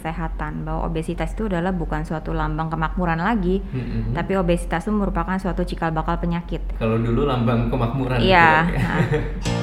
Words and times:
kesehatan 0.00 0.64
bahwa 0.64 0.88
obesitas 0.88 1.36
itu 1.36 1.44
adalah 1.44 1.76
bukan 1.76 2.08
suatu 2.08 2.32
lambang 2.32 2.72
kemakmuran 2.72 3.20
lagi, 3.20 3.60
Mm-mm. 3.60 4.16
tapi 4.16 4.32
obesitas 4.34 4.88
itu 4.88 4.96
merupakan 4.96 5.36
suatu 5.36 5.60
cikal 5.60 5.92
bakal 5.92 6.16
penyakit. 6.16 6.64
Kalau 6.80 6.96
dulu 6.96 7.28
lambang 7.28 7.68
kemakmuran. 7.68 8.16
gitu 8.16 8.32
Iya. 8.32 8.48
ya. 8.64 8.80
nah, 8.80 9.00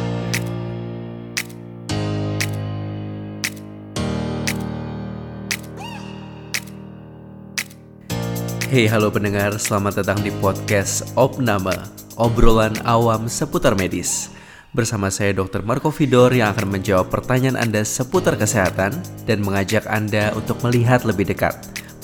Hey 8.68 8.84
halo 8.92 9.08
pendengar, 9.08 9.56
selamat 9.56 10.04
datang 10.04 10.20
di 10.20 10.32
podcast 10.44 11.08
Opnama, 11.16 11.88
obrolan 12.20 12.76
awam 12.84 13.32
seputar 13.32 13.80
medis. 13.80 14.28
Bersama 14.76 15.08
saya 15.08 15.32
Dr. 15.32 15.64
Marco 15.64 15.88
Vidor 15.96 16.36
yang 16.36 16.52
akan 16.52 16.68
menjawab 16.76 17.08
pertanyaan 17.08 17.56
Anda 17.56 17.88
seputar 17.88 18.36
kesehatan 18.36 19.00
dan 19.24 19.40
mengajak 19.40 19.88
Anda 19.88 20.36
untuk 20.36 20.60
melihat 20.60 21.08
lebih 21.08 21.32
dekat 21.32 21.56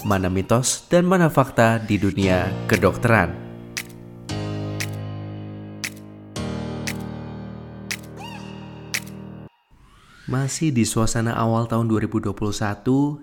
mana 0.07 0.31
mitos 0.31 0.88
dan 0.88 1.04
mana 1.04 1.27
fakta 1.27 1.80
di 1.80 1.99
dunia 1.99 2.48
kedokteran. 2.71 3.35
Masih 10.23 10.71
di 10.71 10.88
suasana 10.88 11.35
awal 11.35 11.68
tahun 11.68 11.91
2021, 11.91 12.32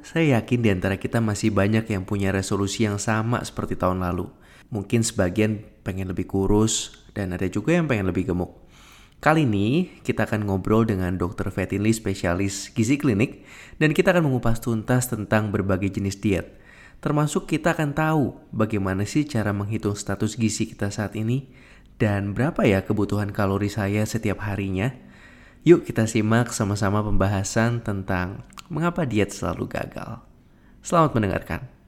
saya 0.05 0.37
yakin 0.37 0.59
di 0.61 0.69
antara 0.69 1.01
kita 1.01 1.19
masih 1.19 1.49
banyak 1.49 1.89
yang 1.89 2.05
punya 2.05 2.29
resolusi 2.29 2.85
yang 2.85 3.01
sama 3.01 3.41
seperti 3.41 3.73
tahun 3.73 4.05
lalu. 4.05 4.29
Mungkin 4.69 5.01
sebagian 5.01 5.65
pengen 5.81 6.13
lebih 6.13 6.29
kurus, 6.29 6.93
dan 7.17 7.35
ada 7.35 7.49
juga 7.51 7.75
yang 7.75 7.91
pengen 7.91 8.13
lebih 8.13 8.31
gemuk. 8.31 8.70
Kali 9.21 9.45
ini, 9.45 10.01
kita 10.01 10.25
akan 10.25 10.49
ngobrol 10.49 10.89
dengan 10.89 11.21
Dr. 11.21 11.53
Fetinli, 11.53 11.93
spesialis 11.93 12.73
gizi 12.73 12.97
klinik, 12.97 13.45
dan 13.77 13.93
kita 13.93 14.17
akan 14.17 14.33
mengupas 14.33 14.65
tuntas 14.65 15.13
tentang 15.13 15.53
berbagai 15.53 15.93
jenis 15.93 16.17
diet. 16.25 16.57
Termasuk 17.05 17.45
kita 17.45 17.77
akan 17.77 17.93
tahu 17.93 18.41
bagaimana 18.49 19.05
sih 19.05 19.29
cara 19.29 19.53
menghitung 19.53 19.93
status 19.93 20.41
gizi 20.41 20.73
kita 20.73 20.89
saat 20.89 21.21
ini, 21.21 21.53
dan 22.01 22.33
berapa 22.33 22.65
ya 22.65 22.81
kebutuhan 22.81 23.29
kalori 23.29 23.69
saya 23.69 24.09
setiap 24.09 24.41
harinya. 24.41 24.97
Yuk 25.69 25.85
kita 25.85 26.09
simak 26.09 26.57
sama-sama 26.57 27.05
pembahasan 27.05 27.85
tentang 27.85 28.49
mengapa 28.73 29.05
diet 29.05 29.37
selalu 29.37 29.69
gagal. 29.69 30.25
Selamat 30.81 31.13
mendengarkan. 31.13 31.80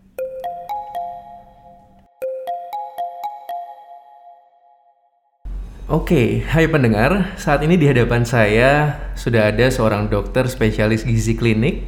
Oke, 5.92 6.40
hai 6.48 6.64
pendengar. 6.72 7.36
Saat 7.36 7.68
ini 7.68 7.76
di 7.76 7.84
hadapan 7.84 8.24
saya 8.24 8.96
sudah 9.12 9.52
ada 9.52 9.68
seorang 9.68 10.08
dokter 10.08 10.48
spesialis 10.48 11.04
gizi 11.04 11.36
klinik 11.36 11.84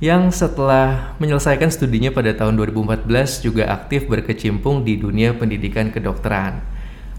yang 0.00 0.32
setelah 0.32 1.12
menyelesaikan 1.20 1.68
studinya 1.68 2.08
pada 2.16 2.32
tahun 2.32 2.56
2014 2.56 3.04
juga 3.44 3.68
aktif 3.68 4.08
berkecimpung 4.08 4.88
di 4.88 4.96
dunia 4.96 5.36
pendidikan 5.36 5.92
kedokteran. 5.92 6.64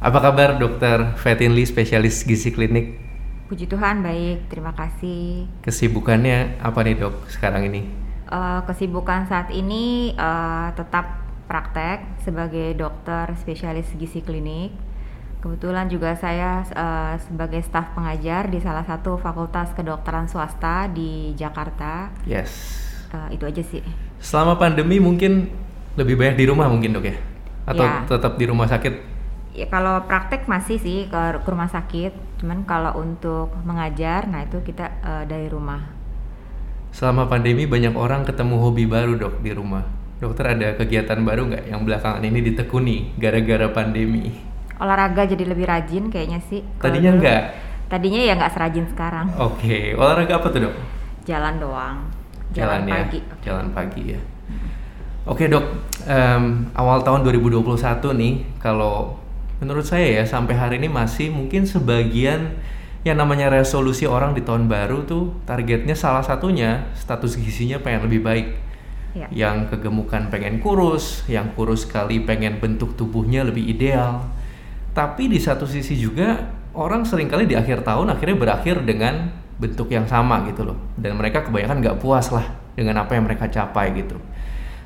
Apa 0.02 0.25
kabar 0.25 0.58
dokter 0.58 1.14
Fetinli 1.22 1.70
spesialis 1.70 2.25
gizi 2.25 2.50
klinik? 2.50 2.97
puji 3.45 3.70
Tuhan 3.70 4.02
baik, 4.02 4.50
terima 4.50 4.73
kasih. 4.73 5.45
Kesibukannya 5.62 6.58
apa 6.58 6.81
nih 6.81 6.97
dok 6.97 7.30
sekarang 7.30 7.70
ini? 7.70 7.86
Eh, 8.25 8.59
kesibukan 8.66 9.30
saat 9.30 9.53
ini 9.53 10.18
eh, 10.18 10.68
tetap 10.73 11.14
praktek 11.45 12.25
sebagai 12.25 12.73
dokter 12.73 13.30
spesialis 13.38 13.86
gizi 14.02 14.25
klinik. 14.25 14.93
Kebetulan 15.44 15.92
juga 15.92 16.16
saya 16.16 16.64
eh, 16.64 17.20
sebagai 17.20 17.60
staf 17.68 17.92
pengajar 17.92 18.48
di 18.48 18.64
salah 18.64 18.88
satu 18.88 19.20
fakultas 19.20 19.76
kedokteran 19.76 20.32
swasta 20.32 20.88
di 20.88 21.36
Jakarta. 21.36 22.16
Yes. 22.24 22.80
Eh, 23.12 23.36
itu 23.36 23.44
aja 23.44 23.60
sih. 23.60 23.84
Selama 24.24 24.56
pandemi 24.56 25.04
mungkin 25.04 25.52
lebih 26.00 26.16
banyak 26.16 26.40
di 26.40 26.46
rumah 26.48 26.72
mungkin 26.72 26.96
dok 26.96 27.12
ya? 27.12 27.20
Atau 27.68 27.84
Ya. 27.84 28.08
tetap 28.08 28.40
di 28.40 28.48
rumah 28.48 28.72
sakit? 28.72 29.12
Ya 29.52 29.68
kalau 29.68 30.08
praktek 30.08 30.48
masih 30.48 30.80
sih 30.80 31.12
ke, 31.12 31.22
ke 31.36 31.50
rumah 31.52 31.68
sakit. 31.68 32.40
Cuman 32.40 32.64
kalau 32.64 32.96
untuk 33.03 33.52
mengajar, 33.68 34.24
nah 34.32 34.48
itu 34.48 34.64
kita 34.64 34.96
eh, 35.03 35.24
dari 35.28 35.52
rumah. 35.52 35.92
Selama 36.96 37.28
pandemi 37.28 37.68
banyak 37.68 37.92
orang 38.00 38.24
ketemu 38.24 38.64
hobi 38.64 38.88
baru 38.88 39.20
dok 39.20 39.44
di 39.44 39.52
rumah. 39.52 39.84
Dokter 40.24 40.56
ada 40.56 40.72
kegiatan 40.80 41.20
baru 41.20 41.52
nggak 41.52 41.68
yang 41.68 41.84
belakangan 41.84 42.24
ini 42.24 42.40
ditekuni 42.40 43.12
gara-gara 43.20 43.68
pandemi? 43.76 44.53
Olahraga 44.81 45.25
jadi 45.29 45.44
lebih 45.45 45.66
rajin 45.69 46.09
kayaknya 46.09 46.39
sih. 46.50 46.66
Tadinya 46.81 47.13
dulu- 47.13 47.22
nggak? 47.22 47.44
Tadinya 47.91 48.22
ya 48.25 48.34
nggak 48.34 48.53
serajin 48.53 48.85
sekarang. 48.89 49.28
Oke, 49.38 49.94
olahraga 49.94 50.41
apa 50.41 50.47
tuh 50.50 50.59
dok? 50.69 50.75
Jalan 51.29 51.61
doang. 51.61 51.97
Jalan, 52.53 52.85
ya, 52.85 52.94
pagi. 53.01 53.19
jalan 53.41 53.67
pagi 53.73 54.13
ya. 54.13 54.22
Oke 55.25 55.47
dok, 55.50 55.63
em, 56.06 56.67
awal 56.75 57.01
tahun 57.01 57.23
2021 57.25 58.13
nih, 58.13 58.44
kalau 58.59 59.17
menurut 59.63 59.88
saya 59.88 60.22
ya 60.22 60.23
sampai 60.28 60.53
hari 60.53 60.75
ini 60.78 60.91
masih 60.91 61.31
mungkin 61.31 61.63
sebagian 61.63 62.59
yang 63.07 63.16
namanya 63.16 63.47
resolusi 63.47 64.03
orang 64.03 64.35
di 64.35 64.44
tahun 64.44 64.67
baru 64.67 65.07
tuh 65.07 65.31
targetnya 65.47 65.95
salah 65.95 66.23
satunya 66.23 66.88
status 66.95 67.40
gizinya 67.40 67.79
pengen 67.79 68.05
lebih 68.07 68.22
baik. 68.23 68.47
Ya. 69.13 69.28
Yang 69.29 69.78
kegemukan 69.78 70.28
pengen 70.28 70.59
kurus, 70.59 71.23
yang 71.29 71.53
kurus 71.53 71.85
sekali 71.88 72.19
pengen 72.25 72.57
bentuk 72.59 72.97
tubuhnya 73.00 73.45
lebih 73.47 73.63
ideal. 73.63 74.25
Tapi 74.94 75.26
di 75.26 75.42
satu 75.42 75.66
sisi 75.66 75.98
juga 75.98 76.54
orang 76.78 77.06
sering 77.06 77.30
kali 77.30 77.50
di 77.50 77.58
akhir 77.58 77.81
tahun 77.81 78.14
akhirnya 78.14 78.38
berakhir 78.38 78.86
dengan 78.86 79.30
bentuk 79.58 79.90
yang 79.90 80.06
sama 80.06 80.46
gitu 80.50 80.66
loh. 80.66 80.78
Dan 80.98 81.18
mereka 81.18 81.46
kebanyakan 81.46 81.81
nggak 81.81 81.98
puas 82.02 82.30
lah 82.30 82.46
dengan 82.78 83.02
apa 83.02 83.18
yang 83.18 83.26
mereka 83.26 83.50
capai 83.50 83.94
gitu. 83.98 84.18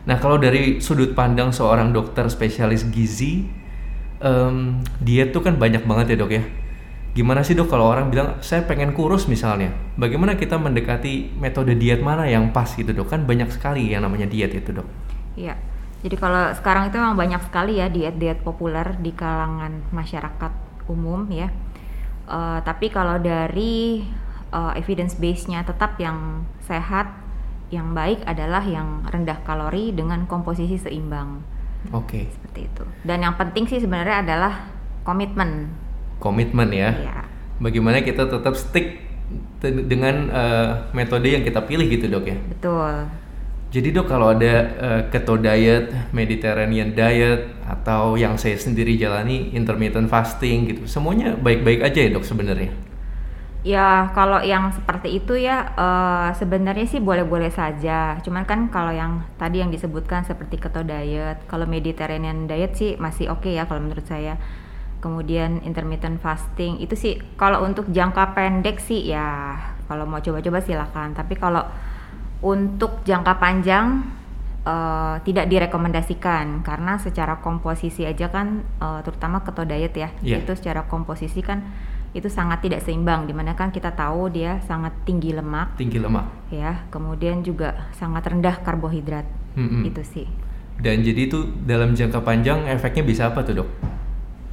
Nah 0.07 0.16
kalau 0.23 0.40
dari 0.40 0.79
sudut 0.79 1.12
pandang 1.12 1.51
seorang 1.51 1.91
dokter 1.91 2.23
spesialis 2.31 2.88
gizi, 2.88 3.44
em, 4.23 4.79
diet 5.03 5.35
tuh 5.35 5.44
kan 5.44 5.59
banyak 5.59 5.84
banget 5.84 6.16
ya 6.16 6.17
dok 6.23 6.31
ya. 6.31 6.44
Gimana 7.12 7.41
sih 7.44 7.57
dok 7.57 7.67
kalau 7.67 7.91
orang 7.91 8.07
bilang 8.13 8.40
saya 8.40 8.63
pengen 8.63 8.94
kurus 8.94 9.28
misalnya, 9.28 9.73
bagaimana 10.00 10.38
kita 10.38 10.56
mendekati 10.56 11.35
metode 11.35 11.75
diet 11.75 12.00
mana 12.00 12.29
yang 12.29 12.56
pas 12.56 12.69
gitu 12.72 12.94
dok? 12.94 13.12
Kan 13.12 13.28
banyak 13.28 13.51
sekali 13.51 13.91
yang 13.91 14.07
namanya 14.07 14.29
diet 14.29 14.53
itu 14.56 14.72
dok. 14.72 14.88
Iya. 15.35 15.57
Jadi 16.06 16.16
kalau 16.16 16.53
sekarang 16.53 16.94
itu 16.94 16.97
memang 17.02 17.18
banyak 17.18 17.41
sekali 17.50 17.81
ya 17.81 17.90
diet-diet 17.90 18.46
populer 18.46 18.97
di 19.02 19.09
kalangan 19.13 19.81
masyarakat 19.90 20.53
umum 20.90 21.25
ya. 21.34 21.50
Eh, 22.28 22.59
tapi 22.62 22.94
kalau 22.94 23.18
dari 23.18 24.06
eh, 24.53 24.72
evidence 24.78 25.18
base-nya 25.18 25.66
tetap 25.66 25.97
yang 25.97 26.46
sehat, 26.66 27.09
yang 27.74 27.91
baik 27.91 28.24
adalah 28.24 28.63
yang 28.63 29.03
rendah 29.09 29.44
kalori 29.44 29.91
dengan 29.91 30.24
komposisi 30.24 30.80
seimbang 30.80 31.44
Oke, 31.94 32.28
seperti 32.28 32.68
itu. 32.68 32.84
Dan 33.06 33.24
yang 33.24 33.35
penting 33.40 33.64
sih 33.69 33.79
sebenarnya 33.79 34.25
adalah 34.25 34.53
komitmen. 35.08 35.72
komitmen 36.18 36.74
ya. 36.74 36.91
Ya. 36.97 37.19
Bagaimana 37.62 38.02
kita 38.02 38.28
tetap 38.28 38.58
stick 38.58 39.06
dengan 39.62 40.29
eh, 40.29 40.69
metode 40.91 41.29
yang 41.29 41.44
kita 41.46 41.64
pilih 41.64 41.88
gitu 41.88 42.09
dok 42.09 42.25
ya. 42.28 42.38
Betul. 42.50 42.96
Jadi 43.67 43.91
dok 43.91 44.07
kalau 44.07 44.31
ada 44.31 44.53
eh, 44.79 45.01
keto 45.11 45.35
diet, 45.35 45.91
Mediterranean 46.16 46.95
diet, 46.95 47.51
atau 47.67 48.16
yang 48.16 48.39
saya 48.39 48.55
sendiri 48.55 48.95
jalani 48.95 49.51
intermittent 49.51 50.07
fasting 50.07 50.72
gitu, 50.72 50.88
semuanya 50.88 51.35
baik-baik 51.35 51.83
aja 51.83 52.00
ya 52.07 52.09
dok 52.16 52.23
sebenarnya. 52.23 52.72
Ya 53.67 54.07
kalau 54.16 54.39
yang 54.39 54.72
seperti 54.72 55.19
itu 55.19 55.35
ya 55.35 55.67
eh, 55.75 56.29
sebenarnya 56.39 56.88
sih 56.88 57.03
boleh-boleh 57.03 57.51
saja. 57.51 58.16
Cuman 58.23 58.47
kan 58.47 58.72
kalau 58.72 58.95
yang 58.95 59.28
tadi 59.35 59.59
yang 59.59 59.67
disebutkan 59.67 60.23
seperti 60.23 60.55
keto 60.63 60.88
diet, 60.88 61.44
kalau 61.51 61.67
Mediterranean 61.67 62.47
diet 62.47 62.72
sih 62.79 62.95
masih 62.95 63.28
oke 63.28 63.51
ya 63.51 63.67
kalau 63.67 63.84
menurut 63.84 64.07
saya. 64.07 64.39
Kemudian 65.03 65.61
intermittent 65.67 66.17
fasting 66.23 66.79
itu 66.81 66.95
sih 66.97 67.22
kalau 67.38 67.61
untuk 67.61 67.85
jangka 67.91 68.34
pendek 68.34 68.81
sih 68.81 69.11
ya 69.11 69.53
kalau 69.91 70.07
mau 70.07 70.23
coba-coba 70.23 70.63
silakan. 70.63 71.11
Tapi 71.13 71.35
kalau 71.35 71.67
untuk 72.39 73.01
jangka 73.03 73.33
panjang 73.37 74.05
eh, 74.63 75.16
tidak 75.23 75.45
direkomendasikan 75.47 76.61
karena 76.61 76.97
secara 76.97 77.39
komposisi 77.39 78.03
aja 78.03 78.29
kan 78.29 78.61
eh, 78.78 78.99
terutama 79.01 79.41
keto 79.41 79.63
diet 79.63 79.93
ya 79.93 80.09
Iya. 80.22 80.41
itu 80.41 80.53
secara 80.53 80.85
komposisi 80.85 81.41
kan 81.41 81.63
itu 82.16 82.31
sangat 82.31 82.63
tidak 82.63 82.81
seimbang 82.81 83.28
di 83.28 83.34
mana 83.35 83.53
kan 83.53 83.69
kita 83.69 83.93
tahu 83.93 84.31
dia 84.31 84.57
sangat 84.66 84.95
tinggi 85.03 85.35
lemak 85.35 85.75
Tinggi 85.78 85.99
lemak. 85.99 86.25
ya 86.49 86.87
kemudian 86.89 87.43
juga 87.43 87.91
sangat 87.93 88.25
rendah 88.25 88.57
karbohidrat 88.63 89.28
Mm-mm. 89.53 89.85
itu 89.85 90.01
sih 90.03 90.28
Dan 90.78 91.01
jadi 91.01 91.25
itu 91.25 91.41
dalam 91.66 91.97
jangka 91.97 92.22
panjang 92.22 92.69
efeknya 92.69 93.01
bisa 93.01 93.29
apa 93.29 93.41
tuh 93.41 93.66
dok? 93.66 93.69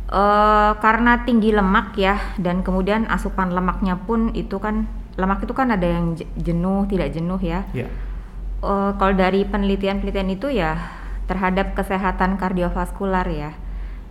eh 0.05 0.73
karena 0.79 1.25
tinggi 1.25 1.51
lemak 1.51 1.97
ya 1.97 2.17
dan 2.39 2.61
kemudian 2.61 3.09
asupan 3.09 3.51
lemaknya 3.51 3.97
pun 3.99 4.31
itu 4.33 4.57
kan 4.57 4.85
lemak 5.15 5.47
itu 5.47 5.55
kan 5.55 5.71
ada 5.71 5.87
yang 5.87 6.15
je- 6.19 6.27
jenuh 6.37 6.87
tidak 6.91 7.15
jenuh 7.15 7.39
ya 7.39 7.63
Ya. 7.71 7.87
Eh, 8.65 8.91
kalau 8.97 9.13
dari 9.13 9.45
penelitian-penelitian 9.45 10.29
itu 10.33 10.49
ya 10.49 10.81
terhadap 11.29 11.77
kesehatan 11.77 12.41
kardiovaskular 12.41 13.29
ya 13.29 13.53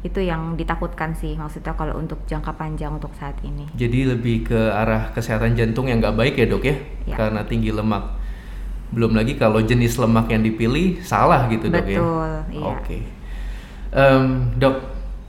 itu 0.03 0.19
yang 0.19 0.59
ditakutkan 0.59 1.15
sih 1.15 1.33
maksudnya 1.39 1.73
kalau 1.73 1.95
untuk 1.95 2.21
jangka 2.27 2.53
panjang 2.53 2.91
untuk 2.94 3.09
saat 3.15 3.39
ini 3.41 3.65
Jadi 3.73 4.03
lebih 4.13 4.45
ke 4.45 4.59
arah 4.69 5.09
kesehatan 5.15 5.55
jantung 5.55 5.88
yang 5.88 6.03
nggak 6.03 6.13
baik 6.13 6.35
ya 6.38 6.45
dok 6.45 6.63
ya, 6.67 6.75
Ya. 7.07 7.15
karena 7.15 7.41
tinggi 7.47 7.71
lemak. 7.71 8.03
Belum 8.94 9.15
lagi 9.17 9.39
kalau 9.39 9.57
jenis 9.63 9.97
lemak 9.97 10.29
yang 10.29 10.44
dipilih 10.44 11.01
salah 11.01 11.47
gitu 11.50 11.71
dok 11.71 11.88
ya. 11.88 11.97
Betul, 12.03 12.31
iya. 12.51 12.65
Oke. 12.77 12.97
Em, 13.94 14.25
dok, 14.59 14.75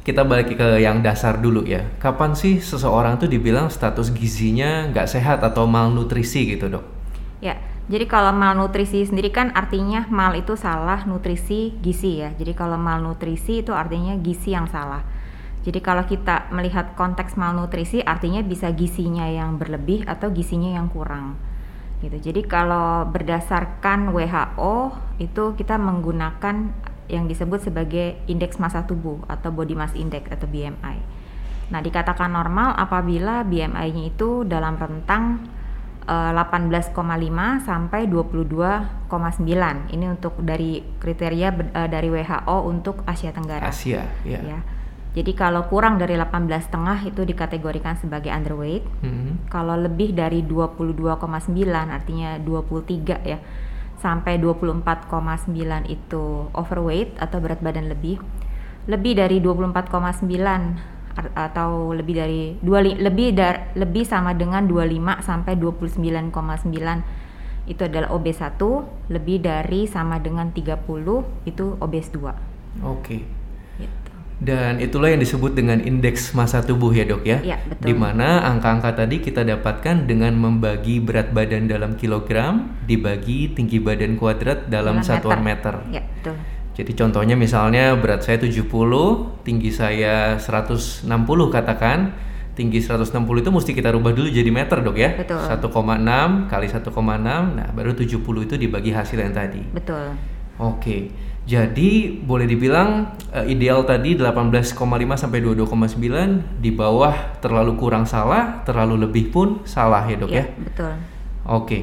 kita 0.04 0.20
balik 0.20 0.60
ke 0.60 0.68
yang 0.84 1.00
dasar 1.00 1.40
dulu 1.40 1.64
ya. 1.64 1.80
Kapan 1.96 2.36
sih 2.36 2.60
seseorang 2.60 3.16
tuh 3.16 3.26
dibilang 3.26 3.72
status 3.72 4.12
gizinya 4.12 4.92
nggak 4.92 5.08
sehat 5.08 5.40
atau 5.40 5.64
malnutrisi 5.64 6.44
gitu 6.44 6.68
dok? 6.68 6.84
Ya, 7.40 7.56
jadi 7.88 8.04
kalau 8.04 8.36
malnutrisi 8.36 9.00
sendiri 9.08 9.32
kan 9.32 9.48
artinya 9.56 10.04
mal 10.12 10.36
itu 10.36 10.60
salah, 10.60 11.08
nutrisi 11.08 11.72
gizi 11.80 12.20
ya. 12.20 12.36
Jadi 12.36 12.52
kalau 12.52 12.76
malnutrisi 12.76 13.64
itu 13.64 13.72
artinya 13.72 14.12
gizi 14.20 14.52
yang 14.52 14.68
salah. 14.68 15.00
Jadi 15.64 15.80
kalau 15.80 16.04
kita 16.04 16.52
melihat 16.52 16.92
konteks 16.92 17.40
malnutrisi 17.40 18.04
artinya 18.04 18.44
bisa 18.44 18.68
gizinya 18.76 19.24
yang 19.24 19.56
berlebih 19.56 20.04
atau 20.04 20.28
gizinya 20.28 20.76
yang 20.76 20.92
kurang. 20.92 21.40
Gitu. 22.04 22.20
Jadi 22.20 22.44
kalau 22.44 23.08
berdasarkan 23.08 24.12
WHO 24.12 24.76
itu 25.16 25.56
kita 25.56 25.80
menggunakan 25.80 26.83
yang 27.08 27.28
disebut 27.28 27.60
sebagai 27.60 28.16
indeks 28.24 28.56
massa 28.56 28.84
tubuh 28.88 29.20
atau 29.28 29.52
body 29.52 29.76
mass 29.76 29.92
index 29.92 30.24
atau 30.32 30.48
BMI. 30.48 30.96
Nah, 31.72 31.80
dikatakan 31.80 32.32
normal 32.32 32.76
apabila 32.76 33.44
BMI-nya 33.44 34.12
itu 34.12 34.44
dalam 34.44 34.76
rentang 34.76 35.44
eh, 36.04 36.32
18,5 36.32 36.92
sampai 37.64 38.08
22,9. 38.08 39.92
Ini 39.92 40.06
untuk 40.08 40.40
dari 40.44 40.80
kriteria 41.00 41.48
eh, 41.72 41.88
dari 41.88 42.08
WHO 42.12 42.56
untuk 42.68 43.04
Asia 43.08 43.32
Tenggara. 43.32 43.68
Asia, 43.68 44.04
ya. 44.24 44.40
Ya. 44.44 44.60
Jadi 45.14 45.30
kalau 45.38 45.62
kurang 45.70 46.02
dari 46.02 46.18
18,5 46.18 47.06
itu 47.06 47.22
dikategorikan 47.22 47.94
sebagai 47.94 48.34
underweight. 48.34 48.82
Mhm. 49.00 49.46
Kalau 49.46 49.78
lebih 49.78 50.10
dari 50.10 50.42
22,9 50.42 51.86
artinya 51.86 52.34
23 52.42 53.22
ya 53.22 53.38
sampai 54.00 54.38
24,9 54.40 55.86
itu 55.86 56.48
overweight 56.52 57.18
atau 57.18 57.38
berat 57.38 57.60
badan 57.60 57.90
lebih. 57.90 58.18
Lebih 58.90 59.16
dari 59.16 59.40
24,9 59.40 60.76
ar- 61.14 61.32
atau 61.34 61.94
lebih 61.94 62.14
dari 62.18 62.42
dua 62.60 62.82
lebih 62.82 63.32
dar, 63.32 63.72
lebih 63.78 64.04
sama 64.04 64.34
dengan 64.34 64.66
25 64.66 65.22
sampai 65.22 65.54
29,9 65.56 67.02
itu 67.64 67.80
adalah 67.80 68.12
obes 68.12 68.44
1, 68.44 68.84
lebih 69.08 69.40
dari 69.40 69.88
sama 69.88 70.20
dengan 70.20 70.52
30 70.52 71.24
itu 71.48 71.80
obes 71.80 72.12
2. 72.12 72.36
Oke. 72.84 73.24
Gitu. 73.24 73.43
Dan 74.34 74.82
itulah 74.82 75.14
yang 75.14 75.22
disebut 75.22 75.54
dengan 75.54 75.78
indeks 75.78 76.34
massa 76.34 76.58
tubuh 76.58 76.90
ya 76.90 77.06
dok 77.06 77.22
ya. 77.22 77.38
Iya, 77.38 77.58
betul. 77.70 77.86
Di 77.86 77.94
mana 77.94 78.42
angka-angka 78.42 79.06
tadi 79.06 79.22
kita 79.22 79.46
dapatkan 79.46 80.10
dengan 80.10 80.34
membagi 80.34 80.98
berat 80.98 81.30
badan 81.30 81.70
dalam 81.70 81.94
kilogram 81.94 82.74
dibagi 82.82 83.54
tinggi 83.54 83.78
badan 83.78 84.18
kuadrat 84.18 84.66
dalam 84.66 85.06
satuan 85.06 85.38
meter. 85.40 85.78
Ya, 85.88 86.02
betul. 86.02 86.34
Jadi 86.74 86.92
contohnya 86.98 87.38
misalnya 87.38 87.94
berat 87.94 88.26
saya 88.26 88.42
70, 88.42 88.66
tinggi 89.46 89.70
saya 89.70 90.36
160 90.42 91.06
katakan. 91.54 92.26
Tinggi 92.54 92.78
160 92.78 93.42
itu 93.42 93.50
mesti 93.50 93.70
kita 93.74 93.90
rubah 93.90 94.14
dulu 94.14 94.30
jadi 94.30 94.46
meter 94.46 94.78
dok 94.78 94.94
ya. 94.94 95.18
Betul. 95.18 95.42
1,6 95.42 96.46
kali 96.46 96.66
1,6, 96.70 96.86
nah 97.50 97.66
baru 97.74 97.90
70 97.98 98.14
itu 98.46 98.54
dibagi 98.54 98.94
hasil 98.94 99.18
yang 99.18 99.34
tadi. 99.34 99.58
Betul. 99.74 100.14
Oke, 100.58 101.10
jadi 101.44 101.90
boleh 102.22 102.46
dibilang 102.46 103.14
eh, 103.34 103.50
ideal 103.50 103.82
tadi 103.84 104.14
18,5 104.14 104.74
sampai 105.18 105.38
22,9 105.42 106.62
di 106.62 106.70
bawah 106.70 107.38
terlalu 107.42 107.74
kurang 107.74 108.06
salah, 108.06 108.62
terlalu 108.62 109.08
lebih 109.08 109.34
pun 109.34 109.60
salah 109.66 110.06
ya 110.06 110.16
dok 110.16 110.30
ya. 110.30 110.42
Ya, 110.42 110.46
betul. 110.56 110.94
Oke, 111.44 111.80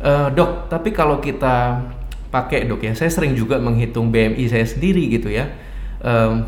Eh, 0.00 0.28
dok, 0.32 0.72
tapi 0.72 0.96
kalau 0.96 1.20
kita 1.20 1.84
pakai 2.32 2.64
dok 2.64 2.80
ya, 2.80 2.96
saya 2.96 3.12
sering 3.12 3.36
juga 3.36 3.60
menghitung 3.60 4.08
BMI 4.08 4.48
saya 4.48 4.64
sendiri 4.64 5.12
gitu 5.12 5.28
ya. 5.28 5.44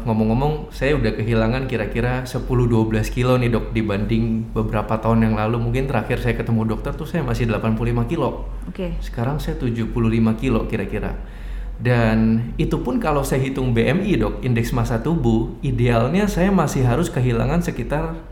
Ngomong-ngomong, 0.09 0.73
saya 0.73 0.97
udah 0.97 1.13
kehilangan 1.13 1.69
kira-kira 1.69 2.25
10-12 2.25 3.13
kilo 3.13 3.37
nih 3.37 3.53
dok 3.53 3.77
dibanding 3.77 4.49
beberapa 4.57 4.97
tahun 4.97 5.29
yang 5.29 5.35
lalu. 5.37 5.61
Mungkin 5.61 5.85
terakhir 5.85 6.25
saya 6.25 6.33
ketemu 6.41 6.65
dokter 6.65 6.97
tuh 6.97 7.05
saya 7.05 7.21
masih 7.21 7.53
85 7.53 8.09
kilo. 8.09 8.49
Oke. 8.65 8.97
Sekarang 9.05 9.37
saya 9.37 9.61
75 9.61 9.93
kilo 10.41 10.65
kira-kira. 10.65 11.13
Dan 11.83 12.55
itu 12.63 12.79
pun 12.79 13.03
kalau 13.03 13.27
saya 13.27 13.43
hitung 13.43 13.75
BMI 13.75 14.15
dok, 14.15 14.35
indeks 14.47 14.71
massa 14.71 15.03
tubuh, 15.03 15.51
idealnya 15.67 16.31
saya 16.31 16.55
masih 16.55 16.87
harus 16.87 17.11
kehilangan 17.11 17.59
sekitar 17.59 18.23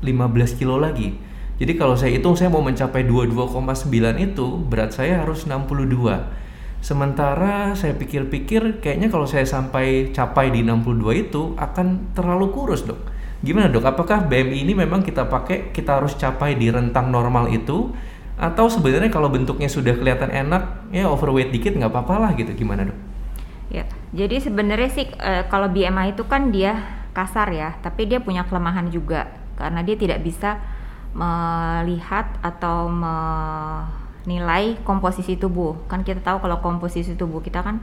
15 0.00 0.56
kilo 0.56 0.80
lagi. 0.80 1.12
Jadi 1.60 1.76
kalau 1.76 2.00
saya 2.00 2.16
hitung 2.16 2.32
saya 2.32 2.48
mau 2.48 2.64
mencapai 2.64 3.04
22,9 3.04 4.16
itu, 4.24 4.46
berat 4.72 4.96
saya 4.96 5.20
harus 5.20 5.44
62. 5.44 6.40
Sementara 6.80 7.76
saya 7.76 7.92
pikir-pikir 7.92 8.80
kayaknya 8.80 9.12
kalau 9.12 9.28
saya 9.28 9.44
sampai 9.44 10.10
capai 10.10 10.48
di 10.48 10.64
62 10.64 11.28
itu 11.28 11.52
akan 11.60 12.16
terlalu 12.16 12.56
kurus 12.56 12.88
dok. 12.88 12.98
Gimana 13.44 13.68
dok? 13.68 13.84
Apakah 13.84 14.24
BMI 14.26 14.64
ini 14.64 14.72
memang 14.72 15.04
kita 15.04 15.28
pakai, 15.28 15.76
kita 15.76 16.00
harus 16.00 16.16
capai 16.16 16.56
di 16.56 16.72
rentang 16.72 17.12
normal 17.12 17.52
itu? 17.52 17.92
Atau 18.42 18.66
sebenarnya 18.66 19.06
kalau 19.06 19.30
bentuknya 19.30 19.70
sudah 19.70 19.94
kelihatan 19.94 20.34
enak, 20.34 20.90
ya 20.90 21.06
overweight 21.06 21.54
dikit 21.54 21.78
nggak 21.78 21.94
apa-apa 21.94 22.14
lah 22.18 22.30
gitu. 22.34 22.50
Gimana 22.58 22.90
dok? 22.90 22.98
Ya, 23.70 23.86
jadi 24.10 24.42
sebenarnya 24.42 24.90
sih 24.90 25.06
eh, 25.06 25.46
kalau 25.46 25.70
BMI 25.70 26.18
itu 26.18 26.26
kan 26.26 26.50
dia 26.50 26.82
kasar 27.14 27.54
ya, 27.54 27.78
tapi 27.86 28.10
dia 28.10 28.18
punya 28.18 28.42
kelemahan 28.42 28.90
juga 28.90 29.30
karena 29.54 29.86
dia 29.86 29.94
tidak 29.94 30.26
bisa 30.26 30.58
melihat 31.14 32.26
atau 32.42 32.90
menilai 32.90 34.74
komposisi 34.82 35.38
tubuh. 35.38 35.78
Kan 35.86 36.02
kita 36.02 36.18
tahu 36.18 36.42
kalau 36.42 36.58
komposisi 36.58 37.14
tubuh 37.14 37.38
kita 37.38 37.62
kan 37.62 37.78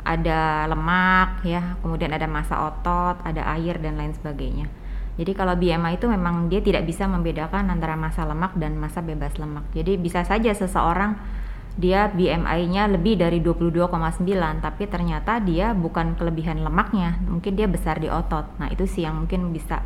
ada 0.00 0.64
lemak 0.64 1.44
ya, 1.44 1.76
kemudian 1.84 2.16
ada 2.16 2.24
massa 2.24 2.56
otot, 2.72 3.20
ada 3.20 3.52
air 3.52 3.76
dan 3.76 4.00
lain 4.00 4.16
sebagainya. 4.16 4.79
Jadi 5.20 5.36
kalau 5.36 5.52
BMI 5.52 6.00
itu 6.00 6.08
memang 6.08 6.48
dia 6.48 6.64
tidak 6.64 6.88
bisa 6.88 7.04
membedakan 7.04 7.68
antara 7.68 7.92
massa 7.92 8.24
lemak 8.24 8.56
dan 8.56 8.80
massa 8.80 9.04
bebas 9.04 9.36
lemak. 9.36 9.68
Jadi 9.76 10.00
bisa 10.00 10.24
saja 10.24 10.48
seseorang 10.48 11.12
dia 11.76 12.08
BMI-nya 12.08 12.88
lebih 12.88 13.20
dari 13.20 13.44
22,9 13.44 13.84
tapi 14.64 14.88
ternyata 14.88 15.36
dia 15.44 15.76
bukan 15.76 16.16
kelebihan 16.16 16.64
lemaknya, 16.64 17.20
mungkin 17.28 17.52
dia 17.52 17.68
besar 17.68 18.00
di 18.00 18.08
otot. 18.08 18.48
Nah, 18.56 18.72
itu 18.72 18.88
sih 18.88 19.04
yang 19.04 19.20
mungkin 19.20 19.52
bisa 19.52 19.84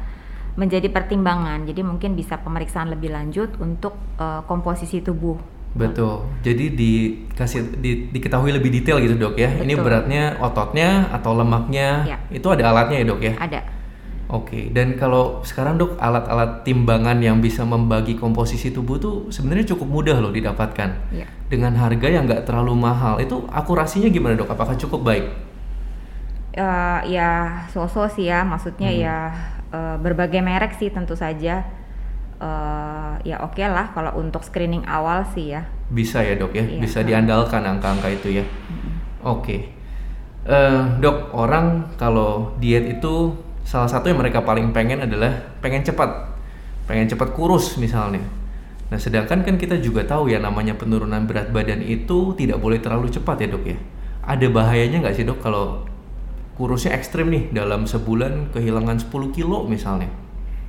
menjadi 0.55 0.87
pertimbangan. 0.87 1.67
Jadi 1.67 1.83
mungkin 1.83 2.15
bisa 2.15 2.39
pemeriksaan 2.39 2.95
lebih 2.95 3.11
lanjut 3.11 3.59
untuk 3.59 3.99
eh, 4.23 4.41
komposisi 4.47 5.03
tubuh. 5.03 5.35
Betul. 5.75 6.31
Jadi 6.47 6.71
dikasih 6.79 7.75
di, 7.83 8.07
diketahui 8.15 8.55
lebih 8.55 8.71
detail 8.71 9.03
gitu 9.03 9.19
dok 9.19 9.35
ya. 9.35 9.51
Ini 9.51 9.75
Betul. 9.75 9.83
beratnya 9.83 10.39
ototnya 10.39 11.11
atau 11.11 11.35
lemaknya. 11.35 12.07
Ya. 12.07 12.19
Itu 12.31 12.55
ada 12.55 12.71
alatnya 12.71 13.03
ya 13.03 13.07
dok 13.11 13.21
ya. 13.27 13.35
Ada. 13.35 13.61
Oke. 14.25 14.73
Dan 14.73 14.97
kalau 14.97 15.45
sekarang 15.45 15.77
dok 15.77 16.01
alat-alat 16.01 16.65
timbangan 16.65 17.21
yang 17.21 17.45
bisa 17.45 17.61
membagi 17.61 18.17
komposisi 18.17 18.73
tubuh 18.73 18.97
tuh 18.97 19.29
sebenarnya 19.29 19.77
cukup 19.77 19.89
mudah 19.89 20.17
loh 20.17 20.33
didapatkan. 20.33 20.91
Ya. 21.13 21.29
Dengan 21.53 21.77
harga 21.77 22.09
yang 22.09 22.25
nggak 22.25 22.49
terlalu 22.49 22.73
mahal. 22.73 23.21
Itu 23.21 23.45
akurasinya 23.53 24.09
gimana 24.09 24.35
dok? 24.41 24.49
Apakah 24.49 24.75
cukup 24.81 25.05
baik? 25.05 25.27
Eh, 26.55 27.01
ya 27.11 27.67
so-so 27.69 28.07
sih 28.07 28.31
ya, 28.31 28.47
maksudnya 28.47 28.89
Hmm. 28.91 29.03
ya 29.03 29.17
eh, 29.75 29.97
berbagai 29.99 30.39
merek 30.39 30.73
sih 30.79 30.89
tentu 30.89 31.19
saja. 31.19 31.67
Eh, 32.41 33.13
ya 33.27 33.37
oke 33.43 33.61
lah 33.61 33.91
kalau 33.93 34.15
untuk 34.19 34.41
screening 34.47 34.87
awal 34.87 35.27
sih 35.35 35.53
ya. 35.53 35.67
Bisa 35.91 36.25
ya 36.25 36.39
dok 36.39 36.55
ya. 36.57 36.65
Iya. 36.65 36.81
Bisa 36.81 37.03
diandalkan 37.05 37.61
angka-angka 37.67 38.09
itu 38.09 38.41
ya. 38.41 38.45
Oke. 39.21 39.69
Eh, 40.45 40.83
dok, 41.01 41.33
orang 41.35 41.93
kalau 41.99 42.55
diet 42.63 43.01
itu 43.01 43.33
salah 43.65 43.89
satu 43.89 44.13
yang 44.13 44.21
mereka 44.21 44.45
paling 44.45 44.71
pengen 44.71 45.03
adalah 45.03 45.57
pengen 45.65 45.83
cepat, 45.83 46.37
pengen 46.85 47.09
cepat 47.09 47.33
kurus 47.33 47.81
misalnya. 47.81 48.21
Nah, 48.93 49.01
sedangkan 49.01 49.43
kan 49.43 49.57
kita 49.57 49.81
juga 49.81 50.05
tahu 50.05 50.31
ya 50.31 50.39
namanya 50.39 50.77
penurunan 50.77 51.25
berat 51.25 51.51
badan 51.51 51.81
itu 51.81 52.37
tidak 52.37 52.61
boleh 52.61 52.79
terlalu 52.79 53.09
cepat 53.09 53.43
ya 53.43 53.49
dok 53.49 53.65
ya. 53.65 53.79
Ada 54.25 54.47
bahayanya 54.53 55.03
nggak 55.03 55.17
sih 55.17 55.25
dok 55.25 55.41
kalau 55.41 55.89
kurusnya 56.55 56.95
ekstrim 56.95 57.33
nih 57.33 57.51
dalam 57.51 57.89
sebulan 57.89 58.55
kehilangan 58.55 59.03
10 59.03 59.35
kilo 59.35 59.67
misalnya? 59.67 60.07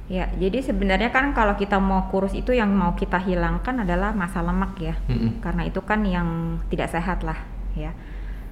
Ya, 0.06 0.30
jadi 0.38 0.62
sebenarnya 0.62 1.10
kan 1.10 1.34
kalau 1.34 1.58
kita 1.58 1.82
mau 1.82 2.06
kurus 2.14 2.38
itu 2.38 2.54
yang 2.54 2.70
mau 2.70 2.94
kita 2.94 3.18
hilangkan 3.18 3.82
adalah 3.82 4.14
massa 4.14 4.46
lemak 4.46 4.78
ya. 4.78 4.96
Mm-mm. 5.10 5.42
Karena 5.42 5.66
itu 5.66 5.82
kan 5.82 6.06
yang 6.06 6.62
tidak 6.70 6.94
sehat 6.94 7.26
lah 7.26 7.38
ya. 7.74 7.90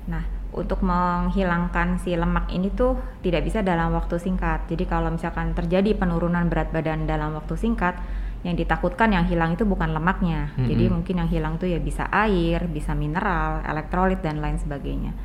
Nah, 0.09 0.25
untuk 0.53 0.85
menghilangkan 0.85 1.99
si 1.99 2.13
lemak 2.13 2.49
ini 2.53 2.69
tuh 2.73 2.97
tidak 3.25 3.43
bisa 3.43 3.65
dalam 3.65 3.91
waktu 3.93 4.21
singkat. 4.21 4.69
Jadi 4.69 4.85
kalau 4.85 5.09
misalkan 5.09 5.57
terjadi 5.57 5.97
penurunan 5.97 6.47
berat 6.47 6.69
badan 6.69 7.09
dalam 7.09 7.33
waktu 7.33 7.57
singkat, 7.57 7.97
yang 8.43 8.59
ditakutkan 8.59 9.15
yang 9.15 9.25
hilang 9.25 9.55
itu 9.55 9.63
bukan 9.63 9.95
lemaknya. 9.95 10.51
Jadi 10.59 10.91
Mm-mm. 10.91 10.99
mungkin 10.99 11.15
yang 11.23 11.29
hilang 11.31 11.55
tuh 11.55 11.71
ya 11.71 11.79
bisa 11.79 12.11
air, 12.11 12.67
bisa 12.67 12.91
mineral, 12.91 13.63
elektrolit 13.63 14.19
dan 14.19 14.43
lain 14.43 14.59
sebagainya. 14.59 15.15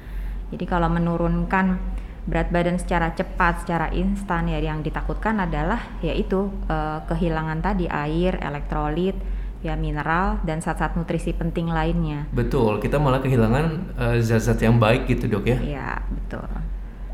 Jadi 0.55 0.65
kalau 0.65 0.87
menurunkan 0.87 1.77
berat 2.31 2.49
badan 2.55 2.79
secara 2.79 3.11
cepat, 3.13 3.67
secara 3.67 3.91
instan 3.91 4.47
ya 4.47 4.63
yang 4.63 4.87
ditakutkan 4.87 5.43
adalah 5.43 5.83
yaitu 5.99 6.47
eh, 6.71 7.03
kehilangan 7.11 7.59
tadi 7.59 7.91
air, 7.91 8.39
elektrolit, 8.39 9.19
ya 9.59 9.75
mineral 9.75 10.39
dan 10.47 10.63
zat-zat 10.63 10.95
nutrisi 10.95 11.35
penting 11.35 11.67
lainnya. 11.67 12.31
Betul, 12.31 12.79
kita 12.79 13.03
malah 13.03 13.19
kehilangan 13.19 13.67
uh, 13.99 14.17
zat-zat 14.23 14.63
yang 14.63 14.79
baik 14.79 15.11
gitu 15.11 15.27
dok 15.27 15.45
ya. 15.47 15.59
Iya 15.59 15.91
betul. 16.07 16.47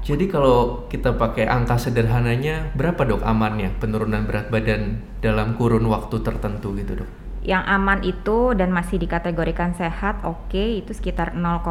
Jadi 0.04 0.28
kalau 0.28 0.84
kita 0.92 1.16
pakai 1.16 1.48
angka 1.48 1.80
sederhananya 1.80 2.76
berapa 2.76 3.08
dok 3.08 3.24
amannya 3.24 3.72
penurunan 3.80 4.28
berat 4.28 4.52
badan 4.52 5.00
dalam 5.24 5.56
kurun 5.56 5.88
waktu 5.88 6.20
tertentu 6.20 6.76
gitu 6.76 7.00
dok? 7.00 7.10
Yang 7.44 7.64
aman 7.64 8.00
itu 8.04 8.52
dan 8.56 8.72
masih 8.72 9.00
dikategorikan 9.00 9.72
sehat, 9.76 10.20
oke 10.24 10.52
okay, 10.52 10.80
itu 10.80 10.92
sekitar 10.92 11.36
0,5 11.36 11.64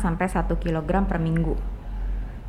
sampai 0.00 0.26
1 0.28 0.52
kg 0.52 0.88
per 1.08 1.16
minggu. 1.20 1.56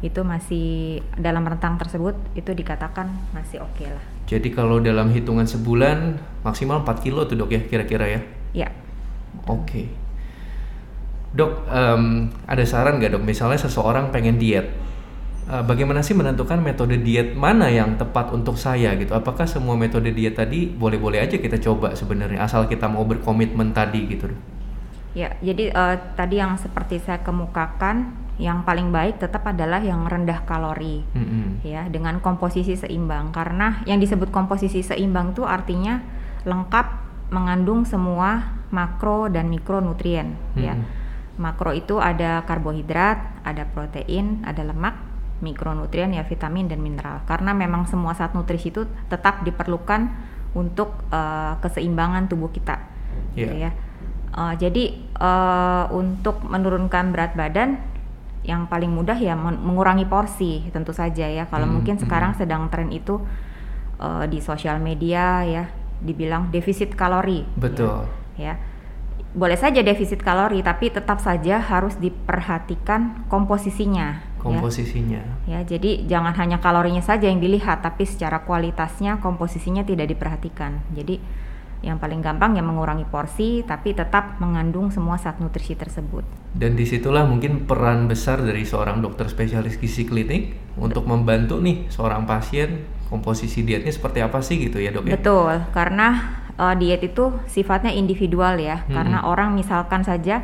Itu 0.03 0.27
masih 0.27 0.99
dalam 1.15 1.47
rentang 1.47 1.79
tersebut 1.79 2.15
itu 2.35 2.51
dikatakan 2.51 3.07
masih 3.31 3.63
oke 3.63 3.79
okay 3.79 3.91
lah. 3.91 4.18
Jadi 4.29 4.53
kalau 4.53 4.77
dalam 4.77 5.09
hitungan 5.09 5.49
sebulan 5.49 6.21
maksimal 6.45 6.85
4 6.85 7.01
kilo 7.01 7.25
tuh 7.25 7.33
dok 7.33 7.49
ya 7.49 7.61
kira-kira 7.65 8.05
ya? 8.05 8.21
Iya. 8.53 8.69
Oke. 9.49 9.65
Okay. 9.65 9.85
Dok, 11.33 11.65
um, 11.65 12.29
ada 12.45 12.61
saran 12.61 13.01
nggak 13.01 13.17
dok? 13.17 13.25
Misalnya 13.25 13.57
seseorang 13.57 14.13
pengen 14.13 14.37
diet, 14.37 14.69
Eh, 15.49 15.65
bagaimana 15.65 16.05
sih 16.05 16.13
menentukan 16.13 16.61
metode 16.61 17.01
diet 17.01 17.33
mana 17.33 17.73
yang 17.73 17.97
tepat 17.97 18.29
untuk 18.29 18.53
saya 18.53 18.93
gitu? 19.01 19.17
Apakah 19.17 19.49
semua 19.49 19.73
metode 19.73 20.13
diet 20.13 20.37
tadi 20.37 20.69
boleh-boleh 20.69 21.25
aja 21.25 21.41
kita 21.41 21.57
coba 21.57 21.97
sebenarnya 21.97 22.45
asal 22.45 22.69
kita 22.69 22.85
mau 22.85 23.01
berkomitmen 23.01 23.73
tadi 23.73 24.05
gitu? 24.13 24.29
Ya, 25.17 25.33
jadi 25.41 25.73
uh, 25.73 25.97
tadi 26.13 26.37
yang 26.37 26.53
seperti 26.53 27.01
saya 27.01 27.25
kemukakan, 27.25 28.13
yang 28.39 28.63
paling 28.63 28.89
baik 28.89 29.19
tetap 29.19 29.43
adalah 29.43 29.83
yang 29.83 30.07
rendah 30.07 30.47
kalori, 30.47 31.03
mm-hmm. 31.03 31.67
ya, 31.67 31.91
dengan 31.91 32.23
komposisi 32.23 32.79
seimbang. 32.79 33.35
Karena 33.35 33.83
yang 33.83 33.99
disebut 33.99 34.31
komposisi 34.31 34.79
seimbang 34.79 35.35
itu 35.35 35.43
artinya 35.43 35.99
lengkap 36.47 36.87
mengandung 37.35 37.83
semua 37.83 38.57
makro 38.71 39.27
dan 39.27 39.51
mikronutrien, 39.51 40.39
mm-hmm. 40.39 40.63
ya. 40.63 40.75
Makro 41.39 41.75
itu 41.75 41.99
ada 41.99 42.43
karbohidrat, 42.47 43.43
ada 43.43 43.63
protein, 43.67 44.43
ada 44.43 44.63
lemak, 44.63 44.95
mikronutrien 45.39 46.11
ya 46.11 46.23
vitamin 46.27 46.67
dan 46.67 46.83
mineral 46.83 47.23
karena 47.23 47.55
memang 47.55 47.87
semua 47.87 48.11
zat 48.15 48.35
nutrisi 48.35 48.71
itu 48.71 48.83
tetap 49.07 49.43
diperlukan 49.47 50.11
untuk 50.51 50.99
uh, 51.11 51.55
keseimbangan 51.63 52.27
tubuh 52.27 52.51
kita 52.51 52.75
yeah. 53.33 53.39
gitu 53.39 53.55
ya 53.55 53.71
uh, 54.35 54.53
jadi 54.55 54.83
uh, 55.15 55.85
untuk 55.95 56.43
menurunkan 56.43 57.15
berat 57.15 57.33
badan 57.39 57.79
yang 58.49 58.65
paling 58.65 58.89
mudah 58.89 59.13
ya 59.13 59.37
mengurangi 59.37 60.09
porsi 60.09 60.65
tentu 60.73 60.89
saja 60.89 61.29
ya. 61.29 61.45
Kalau 61.45 61.69
hmm, 61.69 61.73
mungkin 61.77 61.95
hmm. 62.01 62.03
sekarang 62.09 62.33
sedang 62.33 62.65
tren 62.73 62.89
itu 62.89 63.21
uh, 64.01 64.25
di 64.25 64.41
sosial 64.41 64.81
media 64.81 65.45
ya 65.45 65.69
dibilang 66.01 66.49
defisit 66.49 66.97
kalori. 66.97 67.45
Betul. 67.53 68.09
Ya, 68.33 68.57
ya. 68.57 68.65
Boleh 69.29 69.61
saja 69.61 69.85
defisit 69.85 70.25
kalori 70.25 70.65
tapi 70.65 70.89
tetap 70.89 71.21
saja 71.21 71.61
harus 71.61 71.93
diperhatikan 72.01 73.29
komposisinya 73.29 74.25
ya. 74.25 74.41
komposisinya. 74.41 75.21
Ya, 75.45 75.61
ya 75.61 75.77
jadi 75.77 76.09
jangan 76.09 76.33
hanya 76.33 76.57
kalorinya 76.57 77.05
saja 77.05 77.29
yang 77.29 77.37
dilihat 77.37 77.85
tapi 77.85 78.09
secara 78.09 78.41
kualitasnya 78.41 79.21
komposisinya 79.21 79.85
tidak 79.85 80.09
diperhatikan. 80.09 80.81
Jadi 80.97 81.21
yang 81.79 81.95
paling 81.95 82.19
gampang 82.19 82.59
ya 82.59 82.63
mengurangi 82.63 83.07
porsi 83.07 83.63
tapi 83.63 83.95
tetap 83.95 84.35
mengandung 84.43 84.91
semua 84.91 85.15
zat 85.15 85.39
nutrisi 85.39 85.79
tersebut 85.79 86.27
dan 86.55 86.75
di 86.75 86.83
situlah 86.83 87.23
mungkin 87.23 87.63
peran 87.63 88.11
besar 88.11 88.43
dari 88.43 88.67
seorang 88.67 88.99
dokter 88.99 89.31
spesialis 89.31 89.79
gizi 89.79 90.03
klinik 90.03 90.59
untuk 90.75 91.07
membantu 91.07 91.63
nih 91.63 91.87
seorang 91.87 92.27
pasien 92.27 92.83
komposisi 93.07 93.63
dietnya 93.63 93.95
seperti 93.95 94.19
apa 94.19 94.43
sih 94.43 94.59
gitu 94.59 94.83
ya 94.83 94.91
dok 94.91 95.07
ya 95.07 95.15
betul 95.15 95.55
karena 95.71 96.07
uh, 96.59 96.75
diet 96.75 96.99
itu 96.99 97.31
sifatnya 97.47 97.95
individual 97.95 98.59
ya 98.59 98.83
hmm. 98.83 98.91
karena 98.91 99.17
orang 99.23 99.55
misalkan 99.55 100.03
saja 100.03 100.43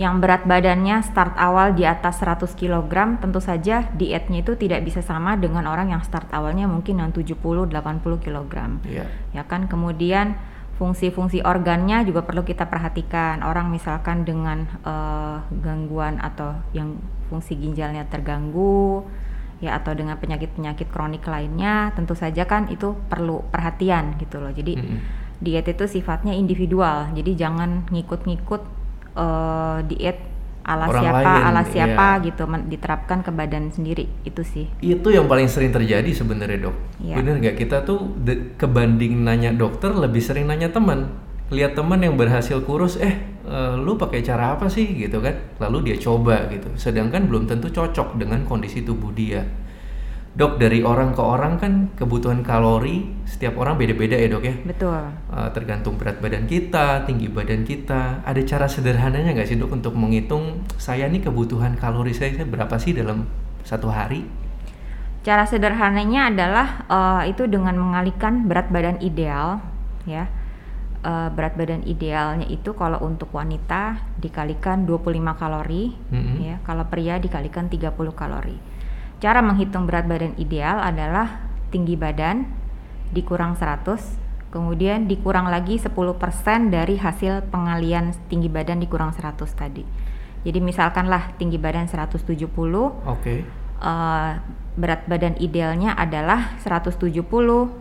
yang 0.00 0.24
berat 0.24 0.48
badannya 0.48 1.04
start 1.04 1.36
awal 1.36 1.76
di 1.76 1.84
atas 1.84 2.24
100 2.24 2.56
kg 2.56 3.20
tentu 3.20 3.44
saja 3.44 3.92
dietnya 3.92 4.40
itu 4.40 4.56
tidak 4.56 4.88
bisa 4.88 5.04
sama 5.04 5.36
dengan 5.36 5.68
orang 5.68 5.92
yang 5.92 6.00
start 6.00 6.32
awalnya 6.32 6.64
mungkin 6.64 6.96
yang 6.96 7.12
70 7.12 7.36
80 7.36 8.24
kg. 8.24 8.54
Yeah. 8.88 9.12
Ya 9.36 9.44
kan 9.44 9.68
kemudian 9.68 10.40
fungsi-fungsi 10.80 11.44
organnya 11.44 12.02
juga 12.06 12.24
perlu 12.24 12.42
kita 12.42 12.66
perhatikan. 12.66 13.44
Orang 13.44 13.68
misalkan 13.68 14.24
dengan 14.24 14.66
uh, 14.82 15.44
gangguan 15.62 16.18
atau 16.18 16.56
yang 16.72 16.96
fungsi 17.28 17.56
ginjalnya 17.56 18.08
terganggu 18.08 19.06
ya 19.62 19.78
atau 19.78 19.94
dengan 19.94 20.18
penyakit-penyakit 20.18 20.90
kronik 20.90 21.22
lainnya 21.22 21.94
tentu 21.94 22.18
saja 22.18 22.42
kan 22.50 22.66
itu 22.66 22.98
perlu 23.06 23.46
perhatian 23.52 24.18
gitu 24.18 24.42
loh. 24.42 24.50
Jadi 24.50 24.74
mm 24.74 24.84
-hmm 24.86 25.22
diet 25.42 25.66
itu 25.66 25.84
sifatnya 25.90 26.32
individual 26.38 27.10
jadi 27.18 27.34
jangan 27.34 27.90
ngikut-ngikut 27.90 28.62
uh, 29.18 29.82
diet 29.90 30.22
ala 30.62 30.86
Orang 30.86 31.02
siapa 31.02 31.22
lain, 31.22 31.42
ala 31.42 31.62
siapa 31.66 32.06
iya. 32.18 32.24
gitu 32.30 32.42
diterapkan 32.70 33.18
ke 33.26 33.30
badan 33.34 33.74
sendiri 33.74 34.06
itu 34.22 34.42
sih. 34.46 34.66
Itu 34.78 35.10
yang 35.10 35.26
paling 35.26 35.50
sering 35.50 35.74
terjadi 35.74 36.10
sebenarnya 36.14 36.70
dok. 36.70 36.76
Iya. 37.02 37.14
bener 37.18 37.34
nggak? 37.42 37.56
Kita 37.58 37.82
tuh 37.82 38.14
kebanding 38.56 39.26
nanya 39.26 39.50
dokter 39.50 39.90
lebih 39.90 40.22
sering 40.22 40.46
nanya 40.46 40.70
teman. 40.70 41.10
Lihat 41.52 41.76
teman 41.76 42.00
yang 42.00 42.16
berhasil 42.16 42.64
kurus 42.64 42.96
eh 42.96 43.12
uh, 43.44 43.76
lu 43.76 43.98
pakai 43.98 44.22
cara 44.22 44.54
apa 44.56 44.70
sih? 44.70 44.86
Gitu 44.86 45.18
kan. 45.18 45.34
Lalu 45.58 45.92
dia 45.92 45.96
coba 45.98 46.46
gitu. 46.48 46.70
Sedangkan 46.78 47.26
belum 47.26 47.50
tentu 47.50 47.68
cocok 47.68 48.16
dengan 48.16 48.46
kondisi 48.46 48.86
tubuh 48.86 49.10
dia 49.12 49.42
Dok, 50.32 50.56
dari 50.56 50.80
orang 50.80 51.12
ke 51.12 51.20
orang 51.20 51.60
kan 51.60 51.92
kebutuhan 51.92 52.40
kalori 52.40 53.04
setiap 53.28 53.52
orang 53.60 53.76
beda-beda 53.76 54.16
ya 54.16 54.32
dok 54.32 54.44
ya? 54.48 54.56
Betul. 54.64 55.12
Uh, 55.28 55.48
tergantung 55.52 56.00
berat 56.00 56.24
badan 56.24 56.48
kita, 56.48 57.04
tinggi 57.04 57.28
badan 57.28 57.68
kita. 57.68 58.24
Ada 58.24 58.40
cara 58.48 58.64
sederhananya 58.64 59.36
nggak 59.36 59.44
sih 59.44 59.60
dok 59.60 59.76
untuk 59.76 59.92
menghitung 59.92 60.64
saya 60.80 61.04
nih 61.12 61.28
kebutuhan 61.28 61.76
kalori 61.76 62.16
saya, 62.16 62.32
saya 62.32 62.48
berapa 62.48 62.72
sih 62.80 62.96
dalam 62.96 63.28
satu 63.60 63.92
hari? 63.92 64.24
Cara 65.20 65.44
sederhananya 65.44 66.32
adalah 66.32 66.88
uh, 66.88 67.22
itu 67.28 67.44
dengan 67.44 67.76
mengalihkan 67.76 68.48
berat 68.48 68.72
badan 68.72 69.04
ideal 69.04 69.60
ya. 70.08 70.32
Uh, 71.02 71.28
berat 71.34 71.60
badan 71.60 71.84
idealnya 71.84 72.48
itu 72.48 72.72
kalau 72.72 72.96
untuk 73.04 73.28
wanita 73.34 74.00
dikalikan 74.22 74.86
25 74.86 75.34
kalori 75.34 75.98
mm 75.98 76.14
-hmm. 76.14 76.36
ya, 76.38 76.56
kalau 76.62 76.86
pria 76.86 77.18
dikalikan 77.18 77.66
30 77.66 77.90
kalori 78.14 78.54
Cara 79.22 79.38
menghitung 79.38 79.86
berat 79.86 80.10
badan 80.10 80.34
ideal 80.34 80.82
adalah 80.82 81.46
tinggi 81.70 81.94
badan 81.94 82.42
dikurang 83.14 83.54
100, 83.54 84.50
kemudian 84.50 85.06
dikurang 85.06 85.46
lagi 85.46 85.78
10% 85.78 85.94
dari 86.74 86.98
hasil 86.98 87.46
pengalian 87.46 88.10
tinggi 88.26 88.50
badan 88.50 88.82
dikurang 88.82 89.14
100 89.14 89.46
tadi. 89.54 89.86
Jadi 90.42 90.58
misalkanlah 90.58 91.38
tinggi 91.38 91.54
badan 91.54 91.86
170. 91.86 92.26
Oke. 92.26 92.90
Okay. 93.06 93.38
Uh, 93.78 93.86
eh, 93.86 94.32
berat 94.74 95.06
badan 95.06 95.38
idealnya 95.38 95.94
adalah 95.94 96.58
170 96.58 97.06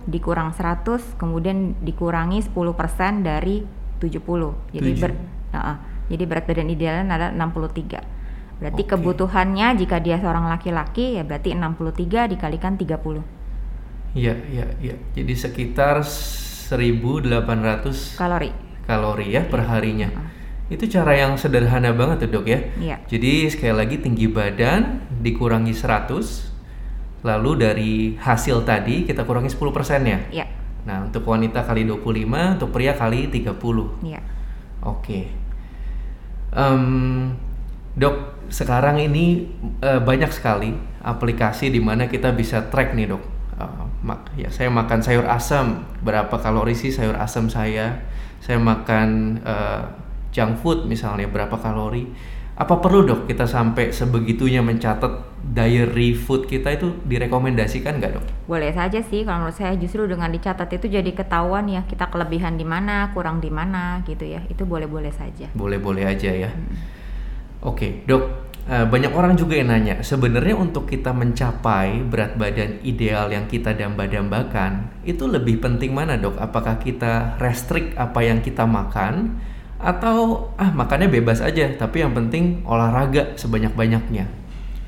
dikurang 0.05 0.53
100 0.53 1.17
kemudian 1.17 1.73
dikurangi 1.81 2.45
10% 2.53 3.25
dari 3.25 3.65
70. 3.97 4.77
Jadi 4.77 4.91
ber, 4.93 5.11
uh, 5.57 5.77
jadi 6.05 6.23
berat 6.29 6.45
badan 6.45 6.69
idealnya 6.69 7.09
adalah 7.09 7.33
63. 7.33 8.20
Berarti 8.61 8.85
okay. 8.85 8.93
kebutuhannya 8.93 9.67
jika 9.81 9.97
dia 9.97 10.21
seorang 10.21 10.45
laki-laki 10.45 11.17
ya 11.17 11.25
berarti 11.25 11.57
63 11.57 12.37
dikalikan 12.37 12.77
30. 12.77 13.25
Iya, 14.13 14.37
iya, 14.53 14.69
iya. 14.77 14.95
Jadi 15.17 15.33
sekitar 15.33 16.05
1800 16.05 18.21
kalori. 18.21 18.53
Kalori 18.85 19.27
ya 19.33 19.41
per 19.49 19.65
harinya. 19.65 20.13
Uh. 20.13 20.41
Itu 20.71 20.87
cara 20.87 21.11
yang 21.17 21.35
sederhana 21.35 21.91
banget 21.91 22.29
tuh, 22.29 22.39
Dok 22.39 22.47
ya. 22.47 22.59
Iya. 22.79 22.95
Jadi 23.09 23.49
sekali 23.51 23.75
lagi 23.75 23.99
tinggi 23.99 24.31
badan 24.31 25.03
dikurangi 25.19 25.75
100 25.75 27.27
lalu 27.27 27.51
dari 27.59 27.93
hasil 28.17 28.63
tadi 28.63 29.03
kita 29.03 29.27
kurangi 29.27 29.51
10% 29.51 29.67
ya. 30.07 30.19
Iya. 30.31 30.45
Nah, 30.87 31.09
untuk 31.09 31.27
wanita 31.27 31.67
kali 31.67 31.83
25, 31.85 32.57
untuk 32.57 32.71
pria 32.71 32.95
kali 32.95 33.27
30. 33.27 33.99
Iya. 34.05 34.21
Oke. 34.81 35.01
Okay. 35.01 35.23
Um, 36.55 37.35
Dok, 37.91 38.47
sekarang 38.47 38.99
ini 39.03 39.51
uh, 39.83 39.99
banyak 39.99 40.31
sekali 40.31 40.71
aplikasi 41.03 41.67
di 41.71 41.83
mana 41.83 42.07
kita 42.07 42.31
bisa 42.31 42.71
track 42.71 42.95
nih 42.95 43.11
dok. 43.11 43.23
Uh, 43.59 43.85
mak 44.01 44.31
ya 44.39 44.47
saya 44.47 44.71
makan 44.71 45.03
sayur 45.03 45.27
asam, 45.27 45.83
berapa 45.99 46.33
kalori 46.39 46.71
sih 46.71 46.91
sayur 46.91 47.19
asam 47.19 47.51
saya? 47.51 47.99
Saya 48.39 48.57
makan 48.57 49.39
uh, 49.43 49.85
junk 50.31 50.57
food 50.63 50.87
misalnya 50.87 51.27
berapa 51.27 51.53
kalori? 51.59 52.07
Apa 52.55 52.77
perlu 52.77 53.07
dok 53.07 53.25
kita 53.25 53.47
sampai 53.47 53.89
sebegitunya 53.89 54.61
mencatat 54.61 55.23
diary 55.41 56.13
food 56.13 56.45
kita 56.45 56.77
itu 56.77 56.93
direkomendasikan 57.07 57.97
nggak 57.97 58.11
dok? 58.15 58.25
Boleh 58.45 58.71
saja 58.71 59.01
sih 59.01 59.25
kalau 59.25 59.47
menurut 59.47 59.57
saya 59.57 59.73
justru 59.75 60.05
dengan 60.05 60.29
dicatat 60.29 60.69
itu 60.69 60.85
jadi 60.87 61.11
ketahuan 61.11 61.65
ya 61.67 61.81
kita 61.87 62.07
kelebihan 62.07 62.55
di 62.55 62.63
mana, 62.67 63.09
kurang 63.11 63.41
di 63.41 63.49
mana 63.49 63.99
gitu 64.05 64.23
ya. 64.27 64.43
Itu 64.47 64.63
boleh-boleh 64.63 65.09
saja. 65.09 65.49
Boleh-boleh 65.57 66.05
aja 66.05 66.31
ya. 66.31 66.51
Hmm. 66.53 67.00
Oke, 67.61 68.01
dok. 68.09 68.41
eh, 68.69 68.85
banyak 68.85 69.13
orang 69.13 69.33
juga 69.37 69.57
yang 69.57 69.73
nanya, 69.73 70.05
sebenarnya 70.05 70.53
untuk 70.53 70.85
kita 70.85 71.11
mencapai 71.11 72.05
berat 72.05 72.37
badan 72.37 72.77
ideal 72.85 73.29
yang 73.33 73.49
kita 73.49 73.73
damba-dambakan, 73.73 75.01
itu 75.01 75.25
lebih 75.25 75.57
penting 75.61 75.91
mana 75.93 76.17
dok? 76.17 76.37
Apakah 76.37 76.77
kita 76.77 77.41
restrict 77.41 77.97
apa 77.97 78.21
yang 78.21 78.39
kita 78.41 78.63
makan, 78.69 79.37
atau 79.81 80.49
ah 80.61 80.69
makannya 80.69 81.09
bebas 81.09 81.41
aja, 81.41 81.73
tapi 81.73 82.05
yang 82.05 82.13
penting 82.13 82.61
olahraga 82.69 83.33
sebanyak-banyaknya? 83.33 84.29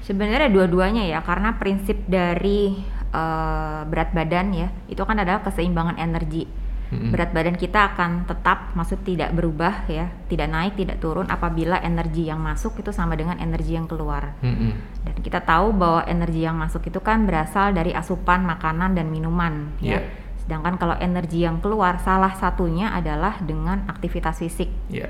Sebenarnya 0.06 0.54
dua-duanya 0.54 1.10
ya, 1.10 1.20
karena 1.26 1.58
prinsip 1.58 1.98
dari 2.06 2.78
uh, 3.10 3.82
berat 3.90 4.14
badan 4.14 4.54
ya, 4.54 4.70
itu 4.86 5.02
kan 5.02 5.18
adalah 5.18 5.42
keseimbangan 5.42 5.98
energi 5.98 6.46
hmm. 6.94 7.10
berat 7.10 7.34
badan 7.34 7.58
kita 7.58 7.94
akan 7.94 8.30
tetap 8.30 8.72
maksud 8.78 9.02
tidak 9.02 9.34
berubah 9.34 9.90
ya 9.90 10.14
tidak 10.30 10.48
naik 10.54 10.74
tidak 10.78 11.02
turun 11.02 11.26
apabila 11.28 11.82
energi 11.82 12.30
yang 12.30 12.38
masuk 12.40 12.78
itu 12.80 12.94
sama 12.94 13.18
dengan 13.18 13.42
energi 13.42 13.74
yang 13.74 13.90
keluar 13.90 14.38
hmm. 14.46 15.04
dan 15.04 15.16
kita 15.26 15.42
tahu 15.42 15.74
bahwa 15.74 16.06
energi 16.06 16.46
yang 16.46 16.56
masuk 16.56 16.86
itu 16.86 17.02
kan 17.02 17.26
berasal 17.26 17.74
dari 17.74 17.92
asupan 17.92 18.46
makanan 18.46 18.94
dan 18.94 19.10
minuman 19.10 19.74
yeah. 19.82 19.98
ya 19.98 20.00
iya. 20.00 20.00
sedangkan 20.46 20.76
kalau 20.78 20.96
energi 21.02 21.42
yang 21.42 21.58
keluar 21.60 21.98
salah 22.04 22.38
satunya 22.38 22.94
adalah 22.94 23.42
dengan 23.42 23.90
aktivitas 23.90 24.40
fisik 24.40 24.70
yeah. 24.94 25.10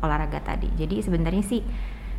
olahraga 0.00 0.38
tadi 0.40 0.70
jadi 0.78 1.02
sebenarnya 1.02 1.44
sih 1.44 1.60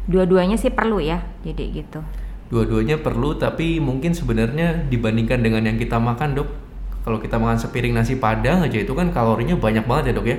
dua-duanya 0.05 0.59
sih 0.59 0.69
perlu 0.69 1.01
ya 1.01 1.23
jadi 1.41 1.63
gitu 1.71 2.01
dua-duanya 2.49 3.01
perlu 3.01 3.33
tapi 3.41 3.81
mungkin 3.81 4.13
sebenarnya 4.13 4.85
dibandingkan 4.85 5.41
dengan 5.41 5.65
yang 5.65 5.77
kita 5.81 5.97
makan 5.97 6.37
dok 6.37 6.64
kalau 7.05 7.21
kita 7.21 7.37
makan 7.37 7.61
sepiring 7.61 7.93
nasi 7.93 8.17
padang 8.17 8.65
aja 8.65 8.81
itu 8.81 8.91
kan 8.97 9.13
kalorinya 9.13 9.53
banyak 9.53 9.85
banget 9.85 10.11
ya 10.11 10.13
dok 10.17 10.27
ya 10.27 10.37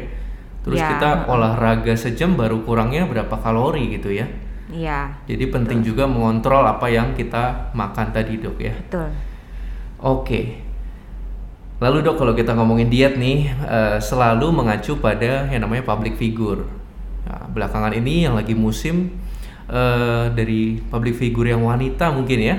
terus 0.66 0.82
ya. 0.82 0.88
kita 0.98 1.30
olahraga 1.30 1.94
sejam 1.94 2.34
baru 2.34 2.66
kurangnya 2.66 3.06
berapa 3.06 3.38
kalori 3.38 3.94
gitu 3.94 4.10
ya 4.10 4.26
Iya. 4.66 5.14
Jadi 5.30 5.46
penting 5.46 5.78
betul. 5.78 5.94
juga 5.94 6.04
mengontrol 6.10 6.66
apa 6.66 6.90
yang 6.90 7.14
kita 7.14 7.70
makan 7.70 8.10
tadi 8.10 8.42
dok 8.42 8.58
ya. 8.58 8.74
Betul. 8.74 9.08
Oke. 10.02 10.58
Lalu 11.78 12.02
dok 12.02 12.18
kalau 12.18 12.34
kita 12.34 12.50
ngomongin 12.56 12.90
diet 12.90 13.14
nih 13.14 13.46
uh, 13.62 14.02
selalu 14.02 14.50
mengacu 14.50 14.98
pada 14.98 15.46
yang 15.54 15.62
namanya 15.62 15.86
public 15.86 16.18
figure. 16.18 16.66
Nah, 17.30 17.46
belakangan 17.46 17.94
ini 17.94 18.26
yang 18.26 18.34
lagi 18.34 18.58
musim 18.58 19.14
uh, 19.70 20.34
dari 20.34 20.82
public 20.82 21.14
figure 21.14 21.46
yang 21.52 21.62
wanita 21.62 22.10
mungkin 22.10 22.38
ya 22.42 22.56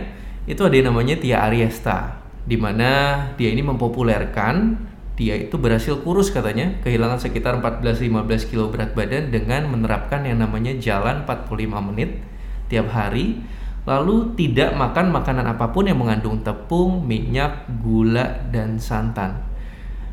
itu 0.48 0.64
ada 0.64 0.76
yang 0.80 0.96
namanya 0.96 1.20
Tia 1.20 1.44
Ariesta 1.44 2.27
di 2.48 2.56
mana 2.56 3.20
dia 3.36 3.52
ini 3.52 3.60
mempopulerkan 3.60 4.88
dia 5.18 5.34
itu 5.34 5.58
berhasil 5.58 5.98
kurus 6.06 6.30
katanya, 6.30 6.78
kehilangan 6.86 7.18
sekitar 7.18 7.58
14-15 7.58 8.54
kilo 8.54 8.70
berat 8.70 8.94
badan 8.94 9.34
dengan 9.34 9.66
menerapkan 9.66 10.22
yang 10.22 10.38
namanya 10.38 10.78
jalan 10.78 11.26
45 11.26 11.90
menit 11.90 12.22
tiap 12.70 12.86
hari, 12.94 13.42
lalu 13.90 14.38
tidak 14.38 14.78
makan 14.78 15.10
makanan 15.10 15.58
apa 15.58 15.74
pun 15.74 15.90
yang 15.90 15.98
mengandung 15.98 16.46
tepung, 16.46 17.02
minyak, 17.02 17.66
gula, 17.82 18.46
dan 18.54 18.78
santan. 18.78 19.42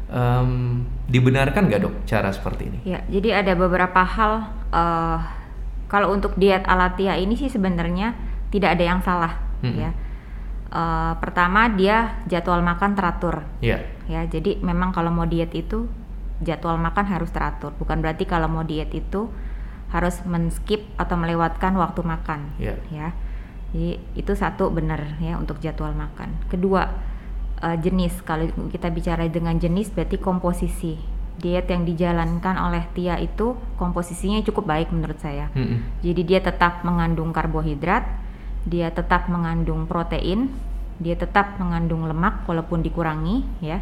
Um, 0.09 0.89
dibenarkan 1.05 1.69
nggak 1.69 1.85
dok 1.85 1.95
cara 2.09 2.33
seperti 2.33 2.73
ini? 2.73 2.79
Ya, 2.89 3.05
jadi 3.13 3.45
ada 3.45 3.53
beberapa 3.53 4.01
hal. 4.01 4.49
Uh, 4.73 5.21
kalau 5.85 6.17
untuk 6.17 6.33
diet 6.41 6.65
alatia 6.65 7.13
ini 7.21 7.37
sih 7.37 7.53
sebenarnya 7.53 8.17
tidak 8.49 8.81
ada 8.81 8.85
yang 8.89 9.05
salah, 9.05 9.37
hmm. 9.61 9.77
ya 9.77 9.93
uh, 10.75 11.15
pertama 11.23 11.71
dia 11.71 12.19
jadwal 12.27 12.61
makan 12.61 12.99
teratur. 12.99 13.47
Iya. 13.63 13.87
Yeah. 14.05 14.27
Ya, 14.29 14.29
jadi 14.29 14.61
memang 14.61 14.93
kalau 14.93 15.15
mau 15.15 15.25
diet 15.25 15.55
itu 15.57 15.89
jadwal 16.43 16.77
makan 16.77 17.07
harus 17.09 17.31
teratur. 17.31 17.73
Bukan 17.79 18.03
berarti 18.03 18.27
kalau 18.27 18.51
mau 18.51 18.67
diet 18.67 18.93
itu 18.93 19.31
harus 19.95 20.19
men-skip 20.27 20.83
atau 20.99 21.15
melewatkan 21.15 21.79
waktu 21.79 22.03
makan. 22.03 22.41
Yeah. 22.59 22.77
Ya. 22.91 23.09
Jadi 23.71 24.03
itu 24.19 24.33
satu 24.35 24.71
benar 24.75 25.19
ya 25.23 25.39
untuk 25.39 25.63
jadwal 25.63 25.95
makan. 25.95 26.35
Kedua 26.51 26.91
uh, 27.63 27.77
jenis. 27.79 28.21
Kalau 28.27 28.51
kita 28.69 28.91
bicara 28.91 29.25
dengan 29.31 29.57
jenis 29.57 29.95
berarti 29.95 30.19
komposisi. 30.19 30.99
Diet 31.35 31.67
yang 31.67 31.83
dijalankan 31.83 32.55
oleh 32.63 32.87
Tia 32.95 33.19
itu 33.19 33.59
komposisinya 33.75 34.39
cukup 34.47 34.71
baik 34.71 34.95
menurut 34.95 35.19
saya. 35.19 35.51
Mm 35.51 35.65
-hmm. 35.67 35.79
Jadi 36.07 36.23
dia 36.23 36.39
tetap 36.39 36.87
mengandung 36.87 37.35
karbohidrat, 37.35 38.07
dia 38.65 38.89
tetap 38.89 39.29
mengandung 39.29 39.85
protein, 39.85 40.49
dia 40.97 41.15
tetap 41.15 41.61
mengandung 41.61 42.09
lemak 42.09 42.49
walaupun 42.49 42.81
dikurangi 42.81 43.45
ya. 43.61 43.81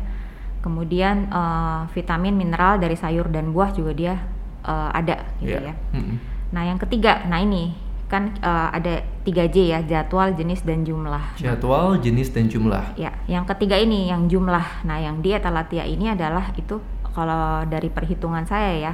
Kemudian 0.62 1.26
uh, 1.34 1.90
vitamin, 1.90 2.38
mineral 2.38 2.78
dari 2.78 2.94
sayur 2.94 3.26
dan 3.30 3.50
buah 3.50 3.74
juga 3.74 3.92
dia 3.94 4.14
uh, 4.62 4.90
ada 4.94 5.26
gitu 5.42 5.58
yeah. 5.58 5.74
ya. 5.74 5.98
Mm-hmm. 5.98 6.16
Nah, 6.54 6.62
yang 6.68 6.78
ketiga, 6.78 7.26
nah 7.26 7.42
ini 7.42 7.74
kan 8.06 8.36
uh, 8.44 8.68
ada 8.68 9.00
3J 9.24 9.56
ya, 9.72 9.80
jadwal, 9.82 10.36
jenis 10.36 10.62
dan 10.62 10.84
jumlah. 10.84 11.40
Jadwal, 11.40 11.96
jenis 11.98 12.28
dan 12.30 12.46
jumlah. 12.46 12.94
Ya, 13.00 13.16
yang 13.24 13.48
ketiga 13.48 13.80
ini 13.80 14.12
yang 14.12 14.28
jumlah. 14.28 14.84
Nah, 14.84 15.00
yang 15.00 15.24
diet 15.24 15.42
alatia 15.48 15.88
ini 15.88 16.12
adalah 16.12 16.52
itu 16.54 16.78
kalau 17.10 17.64
dari 17.66 17.88
perhitungan 17.88 18.44
saya 18.44 18.70
ya, 18.76 18.92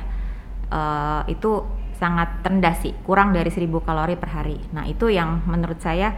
uh, 0.71 1.23
itu 1.27 1.67
sangat 1.99 2.41
rendah 2.47 2.79
sih, 2.79 2.95
kurang 3.03 3.35
dari 3.35 3.51
1000 3.51 3.69
kalori 3.83 4.15
per 4.15 4.31
hari. 4.31 4.59
Nah, 4.71 4.87
itu 4.87 5.11
yang 5.11 5.43
menurut 5.51 5.83
saya 5.83 6.15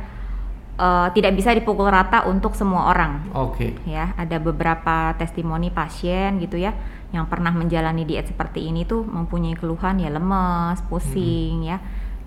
uh, 0.77 1.09
tidak 1.17 1.33
bisa 1.37 1.57
dipukul 1.57 1.89
rata 1.89 2.29
untuk 2.29 2.53
semua 2.53 2.93
orang. 2.93 3.33
Oke. 3.33 3.73
Okay. 3.81 3.97
Ya, 3.97 4.13
ada 4.21 4.37
beberapa 4.37 5.17
testimoni 5.17 5.73
pasien 5.73 6.37
gitu 6.41 6.61
ya 6.61 6.77
yang 7.11 7.27
pernah 7.27 7.51
menjalani 7.51 8.07
diet 8.07 8.31
seperti 8.31 8.71
ini 8.71 8.87
tuh 8.87 9.03
mempunyai 9.03 9.59
keluhan 9.59 9.99
ya 9.99 10.13
lemes, 10.13 10.81
pusing 10.87 11.67
hmm. 11.67 11.69
ya. 11.69 11.79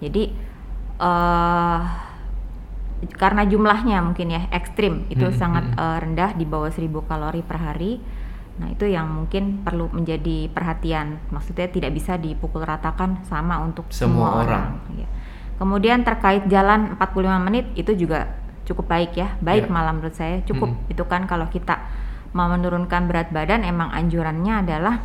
Jadi 0.04 0.24
uh, 1.00 1.80
karena 3.16 3.44
jumlahnya 3.48 4.00
mungkin 4.00 4.32
ya 4.32 4.48
ekstrim 4.52 5.08
itu 5.12 5.28
hmm. 5.28 5.36
sangat 5.36 5.66
uh, 5.76 6.00
rendah 6.00 6.36
di 6.36 6.44
bawah 6.48 6.72
1000 6.72 6.88
kalori 7.04 7.42
per 7.44 7.58
hari 7.60 8.00
Nah, 8.54 8.70
itu 8.70 8.86
yang 8.86 9.10
mungkin 9.10 9.66
perlu 9.66 9.90
menjadi 9.90 10.46
perhatian. 10.54 11.18
Maksudnya 11.34 11.74
tidak 11.74 11.92
bisa 11.98 12.22
dipukul 12.22 12.62
ratakan 12.62 13.26
sama 13.26 13.58
untuk 13.66 13.90
semua, 13.90 14.30
semua 14.30 14.30
orang. 14.46 14.66
orang. 14.78 14.98
Ya. 15.02 15.08
Kemudian 15.58 16.06
terkait 16.06 16.46
jalan 16.50 16.94
45 16.98 17.46
menit 17.50 17.66
itu 17.74 17.94
juga 17.98 18.30
cukup 18.70 18.86
baik 18.86 19.18
ya. 19.18 19.34
Baik 19.42 19.70
yeah. 19.70 19.74
malam 19.74 20.02
menurut 20.02 20.14
saya 20.14 20.46
cukup. 20.46 20.70
Hmm. 20.70 20.92
Itu 20.92 21.04
kan 21.10 21.26
kalau 21.26 21.50
kita 21.50 21.82
mau 22.34 22.50
menurunkan 22.50 23.10
berat 23.10 23.30
badan 23.30 23.62
emang 23.66 23.94
anjurannya 23.94 24.66
adalah 24.66 24.96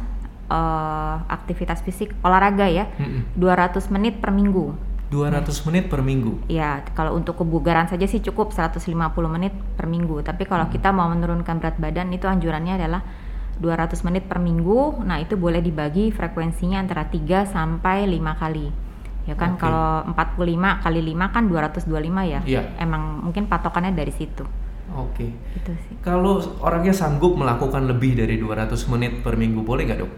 uh, 0.48 1.24
aktivitas 1.28 1.80
fisik 1.80 2.12
olahraga 2.20 2.68
ya. 2.68 2.84
Hmm. 3.00 3.24
200 3.36 3.80
menit 3.92 4.20
per 4.20 4.28
minggu. 4.28 4.76
200 5.08 5.48
menit 5.72 5.88
per 5.88 6.04
minggu. 6.04 6.44
Ya, 6.52 6.84
kalau 6.92 7.16
untuk 7.16 7.40
kebugaran 7.40 7.88
saja 7.88 8.04
sih 8.04 8.20
cukup 8.20 8.52
150 8.52 8.92
menit 9.32 9.56
per 9.72 9.88
minggu. 9.88 10.20
Tapi 10.20 10.44
kalau 10.44 10.68
hmm. 10.68 10.72
kita 10.76 10.92
mau 10.92 11.08
menurunkan 11.08 11.56
berat 11.56 11.80
badan 11.80 12.12
itu 12.12 12.28
anjurannya 12.28 12.76
adalah 12.76 13.00
200 13.58 14.06
menit 14.06 14.24
per 14.30 14.38
minggu. 14.38 15.02
Nah, 15.02 15.18
itu 15.22 15.34
boleh 15.34 15.58
dibagi 15.58 16.14
frekuensinya 16.14 16.78
antara 16.78 17.06
3 17.10 17.46
sampai 17.46 18.06
5 18.06 18.42
kali. 18.42 18.68
Ya 19.28 19.36
kan 19.36 19.60
okay. 19.60 19.68
kalau 19.68 20.08
45 20.16 20.84
kali 20.88 21.00
5 21.12 21.34
kan 21.36 21.42
225 21.52 22.32
ya. 22.32 22.40
Yeah. 22.48 22.64
Emang 22.80 23.20
mungkin 23.20 23.44
patokannya 23.44 23.92
dari 23.92 24.08
situ. 24.08 24.48
Oke. 24.96 25.28
Okay. 25.28 25.30
Itu 25.60 25.72
sih. 25.84 25.94
Kalau 26.00 26.40
orangnya 26.64 26.96
sanggup 26.96 27.36
melakukan 27.36 27.84
lebih 27.84 28.16
dari 28.16 28.40
200 28.40 28.72
menit 28.88 29.20
per 29.20 29.36
minggu 29.36 29.60
boleh 29.60 29.84
nggak 29.84 30.00
dok? 30.00 30.12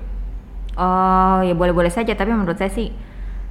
Oh 0.78 1.42
ya 1.42 1.52
boleh-boleh 1.58 1.90
saja 1.90 2.14
tapi 2.14 2.30
menurut 2.30 2.54
saya 2.54 2.70
sih 2.70 2.94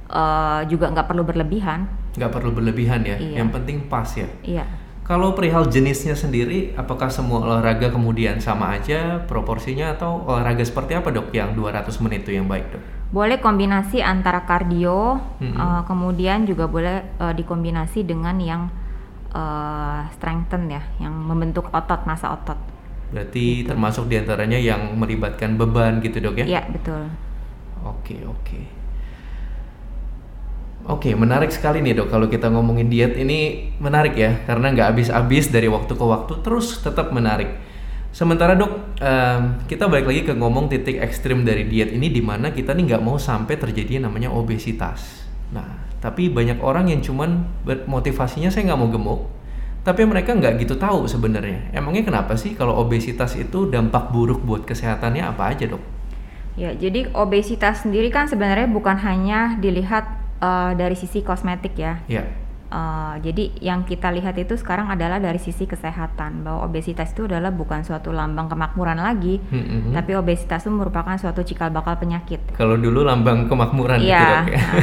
uh, 0.08 0.64
juga 0.64 0.88
nggak 0.88 1.04
perlu 1.04 1.28
berlebihan. 1.28 1.84
Nggak 2.16 2.32
perlu 2.32 2.50
berlebihan 2.56 3.04
ya. 3.04 3.20
Iya. 3.20 3.44
Yang 3.44 3.50
penting 3.60 3.76
pas 3.92 4.08
ya. 4.16 4.28
Iya. 4.40 4.64
Kalau 5.10 5.34
perihal 5.34 5.66
jenisnya 5.66 6.14
sendiri, 6.14 6.70
apakah 6.78 7.10
semua 7.10 7.42
olahraga 7.42 7.90
kemudian 7.90 8.38
sama 8.38 8.78
aja 8.78 9.18
proporsinya 9.26 9.98
atau 9.98 10.22
olahraga 10.22 10.62
seperti 10.62 10.94
apa 10.94 11.10
dok 11.10 11.34
yang 11.34 11.50
200 11.58 11.90
menit 12.06 12.22
itu 12.22 12.38
yang 12.38 12.46
baik 12.46 12.70
dok? 12.70 12.82
Boleh 13.10 13.42
kombinasi 13.42 14.06
antara 14.06 14.46
kardio, 14.46 15.18
mm 15.18 15.50
-hmm. 15.50 15.58
uh, 15.58 15.82
kemudian 15.82 16.46
juga 16.46 16.70
boleh 16.70 17.02
uh, 17.18 17.34
dikombinasi 17.34 18.06
dengan 18.06 18.38
yang 18.38 18.70
uh, 19.34 20.06
strengthen 20.14 20.70
ya, 20.70 20.86
yang 21.02 21.10
membentuk 21.10 21.66
otot, 21.74 22.06
masa 22.06 22.30
otot. 22.30 22.62
Berarti 23.10 23.66
gitu. 23.66 23.74
termasuk 23.74 24.06
di 24.06 24.14
antaranya 24.14 24.62
yang 24.62 24.94
melibatkan 24.94 25.58
beban 25.58 25.98
gitu 26.06 26.22
dok 26.22 26.38
ya? 26.38 26.46
Iya 26.46 26.62
betul. 26.70 27.10
Oke 27.82 28.14
oke. 28.22 28.79
Oke, 30.88 31.12
menarik 31.12 31.52
sekali 31.52 31.84
nih 31.84 32.00
dok. 32.00 32.08
Kalau 32.08 32.26
kita 32.30 32.48
ngomongin 32.48 32.88
diet 32.88 33.12
ini 33.20 33.68
menarik 33.76 34.16
ya, 34.16 34.40
karena 34.48 34.72
nggak 34.72 34.88
habis-habis 34.96 35.52
dari 35.52 35.68
waktu 35.68 35.92
ke 35.92 36.04
waktu, 36.04 36.40
terus 36.40 36.80
tetap 36.80 37.12
menarik. 37.12 37.52
Sementara 38.10 38.58
dok, 38.58 38.98
um, 38.98 39.40
kita 39.70 39.86
balik 39.86 40.08
lagi 40.08 40.26
ke 40.26 40.34
ngomong 40.34 40.66
titik 40.66 40.98
ekstrim 40.98 41.46
dari 41.46 41.68
diet 41.68 41.94
ini, 41.94 42.10
di 42.10 42.18
mana 42.24 42.50
kita 42.50 42.74
nih 42.74 42.96
nggak 42.96 43.02
mau 43.06 43.20
sampai 43.20 43.54
terjadi 43.60 44.02
namanya 44.02 44.34
obesitas. 44.34 45.28
Nah, 45.54 45.86
tapi 46.00 46.32
banyak 46.32 46.58
orang 46.64 46.90
yang 46.90 47.04
cuman 47.04 47.44
motivasinya 47.86 48.48
saya 48.50 48.72
nggak 48.72 48.80
mau 48.80 48.90
gemuk, 48.90 49.20
tapi 49.86 50.04
mereka 50.08 50.34
nggak 50.34 50.58
gitu 50.64 50.74
tahu 50.74 51.06
sebenarnya. 51.06 51.70
Emangnya 51.76 52.02
kenapa 52.02 52.34
sih 52.34 52.56
kalau 52.58 52.76
obesitas 52.82 53.36
itu 53.38 53.68
dampak 53.70 54.10
buruk 54.10 54.42
buat 54.42 54.66
kesehatannya 54.66 55.22
apa 55.22 55.54
aja 55.54 55.70
dok? 55.70 55.82
Ya, 56.58 56.74
jadi 56.74 57.08
obesitas 57.14 57.86
sendiri 57.86 58.10
kan 58.10 58.26
sebenarnya 58.26 58.66
bukan 58.68 58.98
hanya 59.00 59.56
dilihat 59.62 60.19
uh, 60.40 60.72
dari 60.74 60.96
sisi 60.96 61.20
kosmetik 61.22 61.76
ya. 61.78 62.02
Yeah. 62.10 62.28
Uh, 62.70 63.18
jadi 63.18 63.50
yang 63.58 63.82
kita 63.82 64.14
lihat 64.14 64.38
itu 64.38 64.54
sekarang 64.54 64.94
adalah 64.94 65.18
dari 65.18 65.42
sisi 65.42 65.66
kesehatan 65.66 66.46
bahwa 66.46 66.70
obesitas 66.70 67.10
itu 67.10 67.26
adalah 67.26 67.50
bukan 67.50 67.82
suatu 67.82 68.14
lambang 68.14 68.46
kemakmuran 68.46 68.94
lagi, 68.94 69.42
mm-hmm. 69.42 69.90
tapi 69.90 70.14
obesitas 70.14 70.62
itu 70.62 70.70
merupakan 70.70 71.18
suatu 71.18 71.42
cikal 71.42 71.74
bakal 71.74 71.98
penyakit. 71.98 72.38
Kalau 72.54 72.78
dulu 72.78 73.02
lambang 73.02 73.50
kemakmuran 73.50 73.98
gitu, 73.98 74.14
iya. 74.14 74.46
Gitu, 74.46 74.54
ya. 74.54 74.62
Nah, 74.62 74.78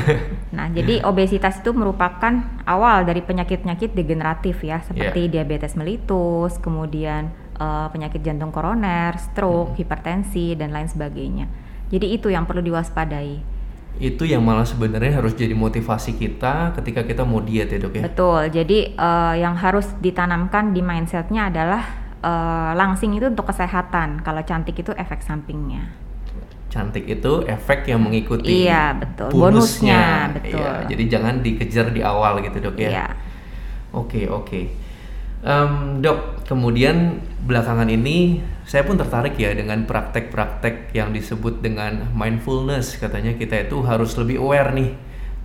nah, 0.52 0.68
jadi 0.76 1.00
obesitas 1.12 1.64
itu 1.64 1.72
merupakan 1.72 2.60
awal 2.68 3.08
dari 3.08 3.24
penyakit-penyakit 3.24 3.96
degeneratif 3.96 4.68
ya, 4.68 4.84
seperti 4.84 5.32
yeah. 5.32 5.32
diabetes 5.40 5.80
mellitus, 5.80 6.60
kemudian 6.60 7.32
uh, 7.56 7.88
penyakit 7.88 8.20
jantung 8.20 8.52
koroner, 8.52 9.16
stroke, 9.16 9.72
mm-hmm. 9.72 9.80
hipertensi 9.80 10.60
dan 10.60 10.76
lain 10.76 10.92
sebagainya. 10.92 11.48
Jadi 11.88 12.20
itu 12.20 12.28
yang 12.28 12.44
perlu 12.44 12.60
diwaspadai 12.60 13.56
itu 13.98 14.24
yang 14.30 14.46
malah 14.46 14.66
sebenarnya 14.66 15.18
harus 15.18 15.34
jadi 15.34 15.58
motivasi 15.58 16.16
kita 16.18 16.78
ketika 16.78 17.02
kita 17.06 17.26
mau 17.26 17.42
diet 17.42 17.70
ya 17.74 17.80
dok 17.82 17.98
ya? 17.98 18.04
Betul. 18.06 18.42
Jadi 18.54 18.94
uh, 18.94 19.34
yang 19.34 19.58
harus 19.58 19.90
ditanamkan 19.98 20.72
di 20.72 20.86
mindsetnya 20.86 21.50
adalah 21.50 21.82
uh, 22.22 22.72
langsing 22.78 23.18
itu 23.18 23.28
untuk 23.30 23.50
kesehatan. 23.50 24.22
Kalau 24.22 24.42
cantik 24.46 24.78
itu 24.78 24.94
efek 24.94 25.26
sampingnya. 25.26 25.90
Cantik 26.68 27.10
itu 27.10 27.48
efek 27.48 27.88
yang 27.90 28.04
mengikuti 28.04 28.68
iya 28.68 28.92
betul. 28.92 29.32
bonusnya, 29.32 30.30
bonusnya 30.30 30.36
betul. 30.36 30.60
iya, 30.60 30.74
jadi 30.92 31.04
jangan 31.08 31.36
dikejar 31.40 31.86
di 31.96 32.02
awal 32.04 32.44
gitu 32.44 32.60
dok 32.60 32.76
ya? 32.76 32.92
Iya. 32.92 33.08
oke 33.96 34.22
oke 34.28 34.87
um, 35.44 36.02
dok 36.02 36.48
kemudian 36.48 37.20
belakangan 37.44 37.90
ini 37.92 38.42
saya 38.68 38.84
pun 38.84 39.00
tertarik 39.00 39.40
ya 39.40 39.56
dengan 39.56 39.88
praktek-praktek 39.88 40.92
yang 40.92 41.16
disebut 41.16 41.64
dengan 41.64 42.12
mindfulness. 42.12 43.00
Katanya 43.00 43.40
kita 43.40 43.64
itu 43.64 43.80
harus 43.88 44.12
lebih 44.20 44.44
aware 44.44 44.76
nih 44.76 44.92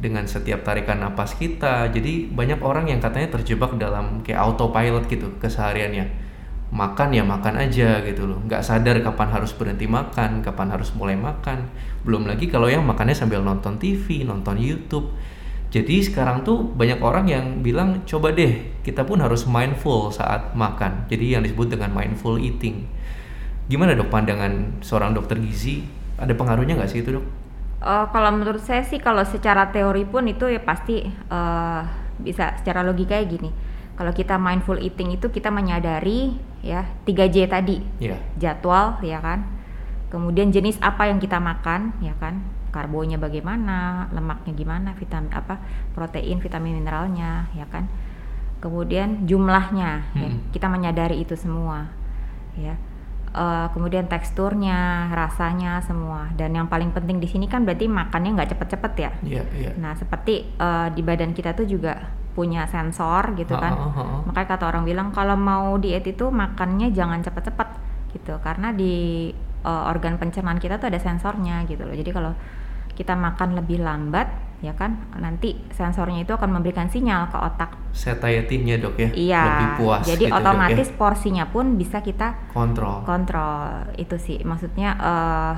dengan 0.03 0.27
setiap 0.27 0.67
tarikan 0.67 0.99
napas 0.99 1.39
kita. 1.39 1.87
Jadi 1.95 2.27
banyak 2.27 2.59
orang 2.59 2.91
yang 2.91 2.99
katanya 2.99 3.39
terjebak 3.39 3.79
dalam 3.79 4.27
kayak 4.27 4.43
autopilot 4.43 5.07
gitu 5.07 5.31
kesehariannya. 5.39 6.11
Makan 6.75 7.15
ya 7.15 7.23
makan 7.23 7.63
aja 7.63 8.03
gitu 8.03 8.27
loh. 8.27 8.43
Nggak 8.43 8.67
sadar 8.67 8.99
kapan 8.99 9.29
harus 9.31 9.55
berhenti 9.55 9.87
makan, 9.87 10.43
kapan 10.43 10.75
harus 10.75 10.91
mulai 10.99 11.15
makan. 11.15 11.71
Belum 12.03 12.27
lagi 12.27 12.51
kalau 12.51 12.67
yang 12.67 12.83
makannya 12.83 13.15
sambil 13.15 13.39
nonton 13.39 13.79
TV, 13.79 14.27
nonton 14.27 14.59
YouTube. 14.59 15.15
Jadi 15.73 16.05
sekarang 16.05 16.45
tuh 16.45 16.69
banyak 16.69 17.01
orang 17.01 17.27
yang 17.33 17.65
bilang 17.65 18.05
coba 18.05 18.29
deh 18.37 18.61
kita 18.85 19.09
pun 19.09 19.25
harus 19.25 19.49
mindful 19.49 20.13
saat 20.13 20.53
makan. 20.53 21.09
Jadi 21.09 21.33
yang 21.33 21.43
disebut 21.43 21.73
dengan 21.73 21.97
mindful 21.97 22.37
eating 22.37 22.85
Gimana 23.71 23.95
dok 23.95 24.11
pandangan 24.11 24.83
seorang 24.83 25.15
dokter 25.15 25.39
gizi? 25.39 25.87
Ada 26.19 26.35
pengaruhnya 26.35 26.77
nggak 26.77 26.91
sih 26.91 27.01
itu 27.01 27.15
dok? 27.15 27.25
Uh, 27.83 28.07
kalau 28.13 28.31
menurut 28.35 28.63
saya 28.63 28.85
sih 28.87 29.01
kalau 29.01 29.25
secara 29.27 29.73
teori 29.73 30.07
pun 30.07 30.29
itu 30.29 30.47
ya 30.47 30.63
pasti 30.63 31.03
uh, 31.09 31.81
bisa 32.21 32.59
secara 32.59 32.85
logika 32.85 33.19
ya 33.19 33.27
gini. 33.27 33.49
Kalau 33.97 34.13
kita 34.13 34.37
mindful 34.37 34.77
eating 34.77 35.17
itu 35.17 35.33
kita 35.33 35.49
menyadari 35.49 36.35
ya 36.61 36.85
3J 37.07 37.37
tadi. 37.49 37.81
Yeah. 37.97 38.21
Jadwal 38.37 38.99
ya 39.01 39.25
kan. 39.25 39.47
Kemudian 40.11 40.53
jenis 40.53 40.77
apa 40.85 41.09
yang 41.09 41.17
kita 41.17 41.41
makan 41.41 41.97
ya 42.05 42.13
kan. 42.19 42.43
Karbonya 42.73 43.21
bagaimana, 43.21 44.09
lemaknya 44.17 44.57
gimana, 44.57 44.97
vitamin 44.97 45.29
apa, 45.31 45.61
protein, 45.93 46.41
vitamin 46.41 46.81
mineralnya 46.81 47.53
ya 47.53 47.69
kan. 47.69 47.87
Kemudian 48.65 49.29
jumlahnya 49.29 50.17
ya, 50.17 50.19
hmm. 50.19 50.23
ya, 50.23 50.31
kita 50.57 50.67
menyadari 50.73 51.21
itu 51.21 51.37
semua 51.37 51.93
ya 52.53 52.77
uh, 53.33 53.67
kemudian 53.73 54.07
teksturnya, 54.07 55.11
rasanya 55.13 55.81
semua. 55.85 56.31
Dan 56.37 56.57
yang 56.57 56.69
paling 56.69 56.93
penting 56.93 57.19
di 57.19 57.29
sini 57.29 57.49
kan 57.49 57.65
berarti 57.65 57.89
makannya 57.89 58.31
nggak 58.37 58.51
cepet-cepet 58.57 58.93
ya. 58.97 59.11
Yeah, 59.25 59.47
yeah. 59.57 59.75
Nah 59.77 59.97
seperti 59.97 60.53
uh, 60.61 60.93
di 60.93 61.03
badan 61.03 61.33
kita 61.33 61.57
tuh 61.57 61.67
juga 61.67 62.13
punya 62.33 62.65
sensor 62.69 63.37
gitu 63.37 63.57
kan. 63.57 63.73
Uh, 63.77 63.89
uh, 63.89 63.99
uh. 63.99 64.21
Makanya 64.29 64.49
kata 64.57 64.65
orang 64.69 64.85
bilang 64.89 65.09
kalau 65.13 65.37
mau 65.37 65.77
diet 65.77 66.05
itu 66.09 66.29
makannya 66.29 66.93
jangan 66.93 67.21
cepet-cepet 67.21 67.69
gitu 68.13 68.37
karena 68.45 68.77
di 68.77 69.29
uh, 69.65 69.89
organ 69.89 70.21
pencernaan 70.21 70.61
kita 70.61 70.77
tuh 70.77 70.93
ada 70.93 71.01
sensornya 71.01 71.65
gitu 71.69 71.85
loh. 71.85 71.97
Jadi 71.97 72.11
kalau 72.13 72.33
kita 73.03 73.19
makan 73.19 73.59
lebih 73.59 73.83
lambat 73.83 74.31
ya 74.63 74.73
kan? 74.79 74.95
Nanti 75.19 75.59
sensornya 75.75 76.23
itu 76.23 76.31
akan 76.31 76.55
memberikan 76.55 76.87
sinyal 76.87 77.27
ke 77.29 77.37
otak. 77.37 77.75
Satiety-nya 77.91 78.79
dok 78.79 78.95
ya? 78.95 79.11
Iya. 79.11 79.43
Lebih 79.43 79.69
puas 79.83 80.03
jadi 80.07 80.25
gitu, 80.31 80.39
otomatis 80.39 80.89
dok, 80.89 80.95
ya? 80.95 80.99
porsinya 81.03 81.45
pun 81.51 81.75
bisa 81.75 81.99
kita 81.99 82.39
kontrol. 82.55 83.03
kontrol. 83.03 83.91
Itu 83.99 84.17
sih. 84.23 84.39
Maksudnya 84.47 84.95
uh, 85.03 85.55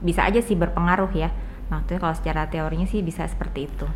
bisa 0.00 0.24
aja 0.24 0.40
sih 0.40 0.56
berpengaruh 0.56 1.12
ya. 1.12 1.28
Maksudnya 1.68 2.00
kalau 2.00 2.16
secara 2.16 2.48
teorinya 2.48 2.88
sih 2.88 3.04
bisa 3.04 3.28
seperti 3.28 3.68
itu. 3.68 3.86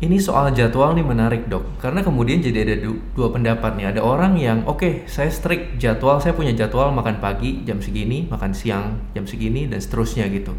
Ini 0.00 0.16
soal 0.16 0.56
jadwal 0.56 0.96
nih 0.96 1.04
menarik 1.04 1.44
dok, 1.52 1.76
karena 1.76 2.00
kemudian 2.00 2.40
jadi 2.40 2.64
ada 2.64 2.88
dua 2.88 3.28
pendapat 3.36 3.76
nih. 3.76 3.92
Ada 3.92 4.00
orang 4.00 4.32
yang 4.40 4.64
oke, 4.64 4.80
okay, 4.80 4.92
saya 5.04 5.28
strict 5.28 5.76
jadwal, 5.76 6.16
saya 6.16 6.32
punya 6.32 6.56
jadwal 6.56 6.88
makan 6.88 7.20
pagi 7.20 7.68
jam 7.68 7.84
segini, 7.84 8.24
makan 8.24 8.56
siang 8.56 8.96
jam 9.12 9.28
segini 9.28 9.68
dan 9.68 9.76
seterusnya 9.76 10.24
gitu. 10.32 10.56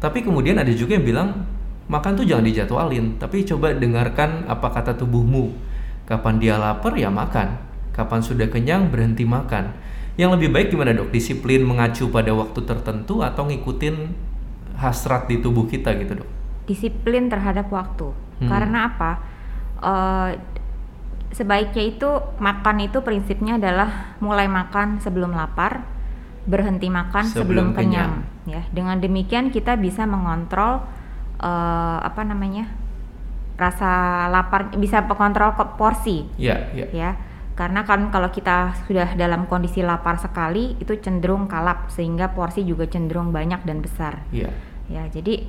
Tapi 0.00 0.24
kemudian 0.24 0.56
ada 0.56 0.72
juga 0.72 0.96
yang 0.96 1.04
bilang 1.04 1.28
makan 1.92 2.16
tuh 2.16 2.24
jangan 2.24 2.48
dijadwalin, 2.48 3.20
tapi 3.20 3.44
coba 3.44 3.76
dengarkan 3.76 4.48
apa 4.48 4.72
kata 4.72 4.96
tubuhmu. 4.96 5.52
Kapan 6.08 6.40
dia 6.40 6.56
lapar 6.56 6.96
ya 6.96 7.12
makan, 7.12 7.60
kapan 7.92 8.20
sudah 8.24 8.48
kenyang 8.48 8.88
berhenti 8.88 9.28
makan. 9.28 9.76
Yang 10.18 10.30
lebih 10.40 10.48
baik 10.50 10.66
gimana 10.74 10.96
dok? 10.96 11.12
Disiplin 11.14 11.62
mengacu 11.62 12.10
pada 12.10 12.34
waktu 12.34 12.60
tertentu 12.66 13.22
atau 13.22 13.46
ngikutin 13.46 13.96
hasrat 14.80 15.28
di 15.28 15.38
tubuh 15.38 15.68
kita 15.68 15.94
gitu 16.00 16.24
dok? 16.24 16.28
Disiplin 16.66 17.28
terhadap 17.28 17.68
waktu. 17.68 18.10
Hmm. 18.42 18.48
Karena 18.48 18.78
apa? 18.90 19.12
Uh, 19.80 20.30
sebaiknya 21.30 21.84
itu 21.94 22.10
makan 22.42 22.76
itu 22.82 22.98
prinsipnya 23.04 23.60
adalah 23.60 24.18
mulai 24.18 24.50
makan 24.50 24.98
sebelum 24.98 25.30
lapar, 25.30 25.86
berhenti 26.48 26.90
makan 26.90 27.24
sebelum, 27.30 27.36
sebelum 27.38 27.66
kenyang. 27.76 28.12
kenyang. 28.18 28.29
Ya, 28.48 28.64
dengan 28.72 28.96
demikian 29.00 29.52
kita 29.52 29.76
bisa 29.76 30.08
mengontrol 30.08 30.80
uh, 31.40 31.98
apa 32.00 32.24
namanya 32.24 32.72
rasa 33.60 34.24
lapar 34.32 34.72
bisa 34.80 35.04
pengontrol 35.04 35.52
porsi. 35.76 36.24
Yeah, 36.40 36.72
yeah. 36.72 36.88
ya 36.92 37.10
karena 37.60 37.84
kan 37.84 38.08
kalau 38.08 38.32
kita 38.32 38.72
sudah 38.88 39.12
dalam 39.20 39.44
kondisi 39.44 39.84
lapar 39.84 40.16
sekali 40.16 40.80
itu 40.80 40.96
cenderung 40.96 41.44
kalap 41.44 41.92
sehingga 41.92 42.32
porsi 42.32 42.64
juga 42.64 42.88
cenderung 42.88 43.36
banyak 43.36 43.60
dan 43.68 43.84
besar. 43.84 44.24
Yeah. 44.32 44.56
ya 44.88 45.04
jadi 45.12 45.44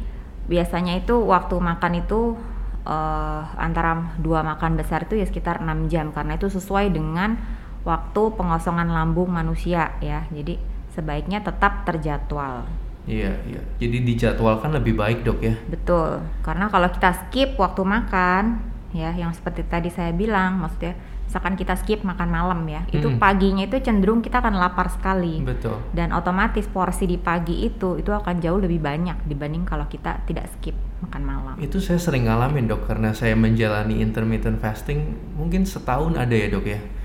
biasanya 0.52 1.00
itu 1.00 1.16
waktu 1.24 1.56
makan 1.56 2.04
itu 2.04 2.36
uh, 2.84 3.42
antara 3.56 4.12
dua 4.20 4.44
makan 4.44 4.76
besar 4.76 5.08
itu 5.08 5.24
ya 5.24 5.26
sekitar 5.26 5.64
6 5.64 5.88
jam 5.88 6.12
karena 6.12 6.36
itu 6.36 6.52
sesuai 6.52 6.92
dengan 6.92 7.40
waktu 7.88 8.22
pengosongan 8.36 8.92
lambung 8.92 9.32
manusia 9.32 9.96
ya. 10.04 10.28
Jadi 10.36 10.60
sebaiknya 10.92 11.40
tetap 11.40 11.88
terjadwal 11.88 12.68
Iya, 13.10 13.34
iya. 13.50 13.62
Jadi 13.82 13.98
dijadwalkan 14.06 14.78
lebih 14.78 14.94
baik, 14.94 15.26
Dok 15.26 15.40
ya. 15.42 15.56
Betul. 15.66 16.22
Karena 16.46 16.70
kalau 16.70 16.90
kita 16.94 17.12
skip 17.26 17.58
waktu 17.58 17.82
makan, 17.82 18.62
ya 18.94 19.10
yang 19.18 19.34
seperti 19.34 19.66
tadi 19.66 19.90
saya 19.90 20.14
bilang, 20.14 20.62
maksudnya 20.62 20.94
misalkan 21.26 21.56
kita 21.56 21.80
skip 21.80 22.04
makan 22.04 22.30
malam 22.30 22.62
ya, 22.68 22.86
hmm. 22.86 22.98
itu 23.00 23.08
paginya 23.18 23.64
itu 23.66 23.80
cenderung 23.82 24.22
kita 24.22 24.44
akan 24.44 24.60
lapar 24.60 24.92
sekali. 24.94 25.42
Betul. 25.42 25.82
Dan 25.96 26.14
otomatis 26.14 26.68
porsi 26.70 27.10
di 27.10 27.18
pagi 27.18 27.66
itu 27.66 27.98
itu 27.98 28.12
akan 28.14 28.38
jauh 28.38 28.60
lebih 28.62 28.84
banyak 28.84 29.26
dibanding 29.26 29.66
kalau 29.66 29.90
kita 29.90 30.22
tidak 30.30 30.52
skip 30.54 30.78
makan 31.02 31.22
malam. 31.26 31.56
Itu 31.58 31.82
saya 31.82 31.98
sering 31.98 32.30
ngalamin, 32.30 32.70
Dok, 32.70 32.86
karena 32.86 33.18
saya 33.18 33.34
menjalani 33.34 33.98
intermittent 34.04 34.62
fasting 34.62 35.18
mungkin 35.34 35.66
setahun 35.66 36.14
ada 36.20 36.36
ya, 36.38 36.54
Dok 36.54 36.68
ya 36.70 37.01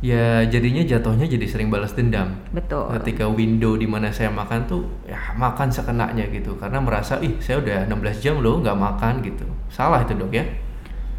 ya 0.00 0.48
jadinya 0.48 0.80
jatuhnya 0.80 1.28
jadi 1.28 1.46
sering 1.46 1.68
balas 1.68 1.92
dendam. 1.92 2.40
Betul. 2.52 2.88
Ketika 3.00 3.28
window 3.28 3.76
di 3.76 3.84
mana 3.84 4.08
saya 4.08 4.32
makan 4.32 4.64
tuh 4.64 4.82
ya 5.04 5.36
makan 5.36 5.68
sekenanya 5.68 6.24
gitu 6.32 6.56
karena 6.56 6.80
merasa 6.80 7.20
ih 7.20 7.36
saya 7.40 7.60
udah 7.60 7.84
16 7.88 8.24
jam 8.24 8.40
loh 8.40 8.60
nggak 8.64 8.76
makan 8.80 9.20
gitu. 9.20 9.44
Salah 9.68 10.00
itu 10.02 10.16
dok 10.16 10.32
ya? 10.32 10.44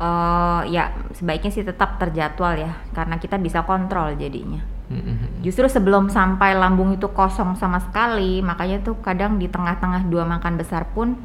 Uh, 0.02 0.66
ya 0.66 0.90
sebaiknya 1.14 1.54
sih 1.54 1.62
tetap 1.62 2.02
terjadwal 2.02 2.58
ya 2.58 2.74
karena 2.90 3.22
kita 3.22 3.38
bisa 3.38 3.62
kontrol 3.62 4.18
jadinya. 4.18 4.66
Mm-hmm. 4.92 5.46
Justru 5.46 5.70
sebelum 5.72 6.12
sampai 6.12 6.52
lambung 6.58 6.92
itu 6.92 7.08
kosong 7.16 7.56
sama 7.56 7.80
sekali, 7.80 8.44
makanya 8.44 8.84
tuh 8.84 9.00
kadang 9.00 9.40
di 9.40 9.48
tengah-tengah 9.48 10.12
dua 10.12 10.28
makan 10.28 10.60
besar 10.60 10.92
pun 10.92 11.16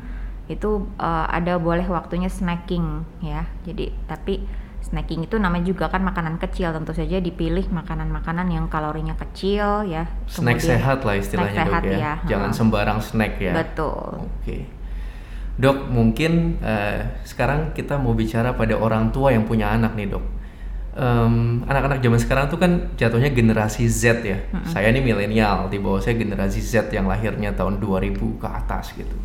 itu 0.46 0.86
uh, 1.02 1.26
ada 1.26 1.58
boleh 1.58 1.82
waktunya 1.90 2.30
snacking 2.30 3.02
ya. 3.18 3.48
Jadi 3.66 3.90
tapi 4.06 4.46
snacking 4.86 5.26
itu 5.26 5.36
namanya 5.42 5.66
juga 5.66 5.90
kan 5.90 6.06
makanan 6.06 6.38
kecil 6.38 6.70
tentu 6.70 6.94
saja 6.94 7.18
dipilih 7.18 7.66
makanan-makanan 7.74 8.46
yang 8.54 8.70
kalorinya 8.70 9.18
kecil 9.18 9.82
ya 9.82 10.06
snack 10.30 10.62
sehat 10.62 11.02
lah 11.02 11.18
istilahnya 11.18 11.50
snack 11.58 11.66
sehat, 11.66 11.82
dok 11.82 11.90
ya, 11.90 11.98
ya. 11.98 12.12
jangan 12.30 12.50
hmm. 12.54 12.58
sembarang 12.62 12.98
snack 13.02 13.32
ya 13.42 13.52
betul 13.58 14.22
oke 14.22 14.30
okay. 14.46 14.62
dok 15.58 15.90
mungkin 15.90 16.62
uh, 16.62 17.18
sekarang 17.26 17.74
kita 17.74 17.98
mau 17.98 18.14
bicara 18.14 18.54
pada 18.54 18.78
orang 18.78 19.10
tua 19.10 19.34
yang 19.34 19.42
punya 19.42 19.74
anak 19.74 19.98
nih 19.98 20.14
dok 20.14 20.24
um, 20.94 21.66
anak-anak 21.66 21.98
zaman 21.98 22.20
sekarang 22.22 22.44
tuh 22.46 22.58
kan 22.62 22.94
jatuhnya 22.94 23.34
generasi 23.34 23.90
Z 23.90 24.22
ya 24.22 24.38
hmm. 24.38 24.70
saya 24.70 24.94
nih 24.94 25.02
milenial 25.02 25.66
di 25.66 25.82
bawah 25.82 25.98
saya 25.98 26.14
generasi 26.14 26.62
Z 26.62 26.94
yang 26.94 27.10
lahirnya 27.10 27.50
tahun 27.58 27.82
2000 27.82 28.14
ke 28.38 28.46
atas 28.46 28.94
gitu 28.94 29.18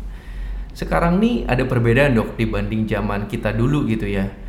sekarang 0.74 1.20
nih 1.20 1.46
ada 1.46 1.64
perbedaan 1.68 2.16
dok 2.18 2.34
dibanding 2.34 2.88
zaman 2.88 3.28
kita 3.28 3.52
dulu 3.52 3.86
gitu 3.86 4.08
ya 4.08 4.41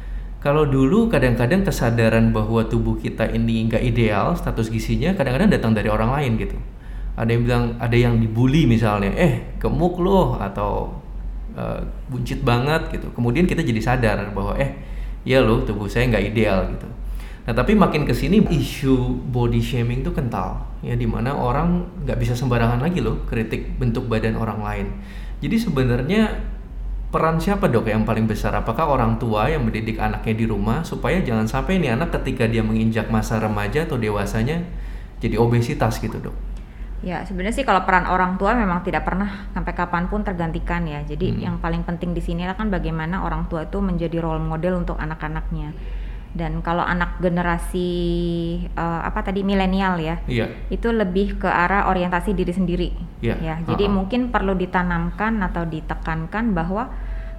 Kalau 0.44 0.68
dulu 0.68 1.08
kadang-kadang 1.08 1.64
kesadaran 1.64 2.36
bahwa 2.36 2.68
tubuh 2.68 3.00
kita 3.00 3.32
ini 3.32 3.64
nggak 3.72 3.80
ideal 3.80 4.36
status 4.36 4.68
gizinya 4.68 5.16
kadang-kadang 5.16 5.48
datang 5.48 5.72
dari 5.72 5.88
orang 5.88 6.12
lain 6.12 6.36
gitu. 6.36 6.60
Ada 7.16 7.32
yang 7.32 7.42
bilang 7.48 7.66
ada 7.80 7.96
yang 7.96 8.20
dibully 8.20 8.68
misalnya, 8.68 9.16
eh 9.16 9.56
gemuk 9.56 10.04
loh 10.04 10.36
atau 10.36 11.00
uh, 11.56 11.80
buncit 12.12 12.44
banget 12.44 12.92
gitu. 12.92 13.08
Kemudian 13.16 13.48
kita 13.48 13.64
jadi 13.64 13.80
sadar 13.80 14.36
bahwa 14.36 14.60
eh 14.60 14.76
ya 15.24 15.40
loh 15.40 15.64
tubuh 15.64 15.88
saya 15.88 16.12
nggak 16.12 16.36
ideal 16.36 16.68
gitu. 16.76 16.92
Nah 17.48 17.54
tapi 17.56 17.80
makin 17.80 18.04
ke 18.04 18.12
sini 18.12 18.44
isu 18.44 19.24
body 19.32 19.64
shaming 19.64 20.04
itu 20.04 20.12
kental 20.12 20.64
ya 20.84 20.96
di 21.00 21.08
mana 21.08 21.32
orang 21.32 21.88
nggak 22.04 22.20
bisa 22.20 22.36
sembarangan 22.36 22.84
lagi 22.84 23.00
loh 23.00 23.24
kritik 23.32 23.80
bentuk 23.80 24.12
badan 24.12 24.36
orang 24.36 24.60
lain. 24.60 24.88
Jadi 25.40 25.56
sebenarnya 25.56 26.52
peran 27.14 27.38
siapa 27.38 27.70
dok 27.70 27.86
yang 27.86 28.02
paling 28.10 28.26
besar? 28.26 28.58
Apakah 28.58 28.90
orang 28.90 29.22
tua 29.22 29.46
yang 29.46 29.62
mendidik 29.62 30.02
anaknya 30.02 30.34
di 30.34 30.50
rumah 30.50 30.82
supaya 30.82 31.22
jangan 31.22 31.46
sampai 31.46 31.78
nih 31.78 31.94
anak 31.94 32.10
ketika 32.10 32.50
dia 32.50 32.66
menginjak 32.66 33.14
masa 33.14 33.38
remaja 33.38 33.86
atau 33.86 34.02
dewasanya 34.02 34.66
jadi 35.22 35.38
obesitas 35.38 36.02
gitu 36.02 36.18
dok? 36.18 36.34
Ya 37.06 37.22
sebenarnya 37.22 37.62
sih 37.62 37.68
kalau 37.68 37.86
peran 37.86 38.10
orang 38.10 38.42
tua 38.42 38.58
memang 38.58 38.82
tidak 38.82 39.06
pernah 39.06 39.46
sampai 39.54 39.78
kapan 39.78 40.10
pun 40.10 40.26
tergantikan 40.26 40.90
ya. 40.90 41.06
Jadi 41.06 41.38
hmm. 41.38 41.40
yang 41.46 41.56
paling 41.62 41.86
penting 41.86 42.18
di 42.18 42.24
sini 42.24 42.50
kan 42.50 42.74
bagaimana 42.74 43.22
orang 43.22 43.46
tua 43.46 43.70
itu 43.70 43.78
menjadi 43.78 44.18
role 44.18 44.42
model 44.42 44.82
untuk 44.82 44.98
anak-anaknya. 44.98 45.70
Dan 46.34 46.66
kalau 46.66 46.82
anak 46.82 47.22
generasi 47.22 47.86
uh, 48.74 49.06
apa 49.06 49.22
tadi 49.22 49.46
milenial 49.46 50.02
ya, 50.02 50.18
iya. 50.26 50.50
itu 50.74 50.90
lebih 50.90 51.38
ke 51.38 51.46
arah 51.46 51.94
orientasi 51.94 52.34
diri 52.34 52.50
sendiri. 52.50 52.90
Iya. 53.22 53.38
Ya, 53.38 53.56
jadi 53.62 53.86
uh 53.86 53.90
-huh. 53.94 53.98
mungkin 54.02 54.34
perlu 54.34 54.58
ditanamkan 54.58 55.38
atau 55.46 55.70
ditekankan 55.70 56.58
bahwa 56.58 56.90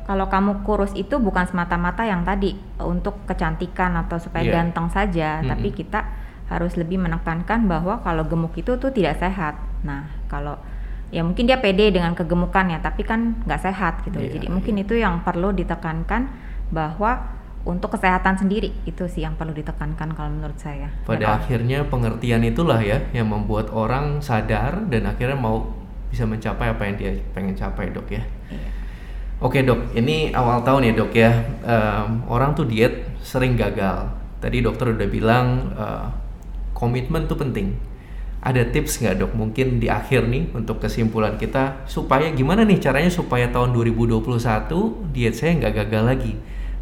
kalau 0.05 0.29
kamu 0.29 0.64
kurus 0.69 0.93
itu 0.93 1.17
bukan 1.17 1.49
semata-mata 1.49 2.05
yang 2.05 2.29
tadi 2.29 2.53
untuk 2.81 3.25
kecantikan 3.25 3.97
atau 3.97 4.21
supaya 4.21 4.45
yeah. 4.45 4.55
ganteng 4.61 4.88
saja, 4.93 5.40
-hmm. 5.40 5.49
tapi 5.49 5.69
kita 5.73 6.01
harus 6.53 6.77
lebih 6.77 7.01
menekankan 7.01 7.64
bahwa 7.64 8.05
kalau 8.05 8.29
gemuk 8.29 8.53
itu 8.55 8.77
tuh 8.77 8.93
tidak 8.93 9.17
sehat. 9.17 9.57
Nah, 9.81 10.05
kalau 10.29 10.61
ya 11.09 11.25
mungkin 11.25 11.49
dia 11.49 11.57
pede 11.57 11.88
dengan 11.88 12.12
kegemukannya, 12.12 12.85
tapi 12.85 13.01
kan 13.01 13.40
nggak 13.49 13.61
sehat 13.64 14.05
gitu. 14.05 14.21
Yeah, 14.21 14.37
Jadi 14.37 14.47
yeah. 14.49 14.55
mungkin 14.55 14.75
itu 14.77 14.95
yang 15.01 15.25
perlu 15.25 15.57
ditekankan 15.57 16.29
bahwa 16.69 17.33
untuk 17.64 17.97
kesehatan 17.97 18.37
sendiri 18.37 18.77
itu 18.85 19.09
sih 19.09 19.25
yang 19.25 19.40
perlu 19.40 19.57
ditekankan 19.57 20.12
kalau 20.12 20.29
menurut 20.29 20.61
saya. 20.61 20.93
Pada 21.09 21.25
ya, 21.25 21.29
akhirnya 21.40 21.88
pengertian 21.88 22.45
itulah 22.45 22.77
ya 22.85 23.01
yang 23.17 23.33
membuat 23.33 23.73
orang 23.73 24.21
sadar 24.21 24.85
dan 24.93 25.09
akhirnya 25.09 25.40
mau 25.40 25.73
bisa 26.12 26.29
mencapai 26.29 26.77
apa 26.77 26.83
yang 26.85 26.97
dia 27.01 27.11
pengen 27.33 27.57
capai 27.57 27.88
dok 27.88 28.07
ya. 28.12 28.21
Iya. 28.53 28.74
Oke 29.45 29.61
dok, 29.61 29.93
ini 29.93 30.33
awal 30.33 30.65
tahun 30.65 30.89
ya 30.89 30.93
dok 30.97 31.13
ya. 31.13 31.31
Um, 31.61 32.25
orang 32.33 32.57
tuh 32.57 32.65
diet 32.65 33.05
sering 33.21 33.61
gagal. 33.61 34.09
Tadi 34.41 34.65
dokter 34.65 34.97
udah 34.97 35.05
bilang 35.05 35.69
uh, 35.77 36.09
komitmen 36.73 37.29
tuh 37.29 37.37
penting. 37.37 37.77
Ada 38.41 38.73
tips 38.73 39.05
nggak 39.05 39.21
dok 39.21 39.33
mungkin 39.37 39.85
di 39.85 39.93
akhir 39.93 40.33
nih 40.33 40.49
untuk 40.57 40.81
kesimpulan 40.81 41.37
kita 41.37 41.85
supaya 41.85 42.33
gimana 42.33 42.65
nih 42.65 42.81
caranya 42.81 43.13
supaya 43.13 43.53
tahun 43.53 43.77
2021 43.77 44.25
diet 45.13 45.37
saya 45.37 45.61
nggak 45.61 45.75
gagal 45.81 46.05
lagi 46.05 46.33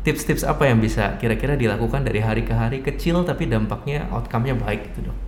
tips-tips 0.03 0.42
apa 0.42 0.66
yang 0.66 0.83
bisa 0.83 1.14
kira-kira 1.22 1.55
dilakukan 1.55 2.03
dari 2.03 2.18
hari 2.18 2.42
ke 2.42 2.51
hari 2.51 2.83
kecil 2.83 3.22
tapi 3.22 3.46
dampaknya 3.46 4.11
outcome-nya 4.11 4.59
baik 4.59 4.90
gitu 4.90 5.11
dok? 5.11 5.18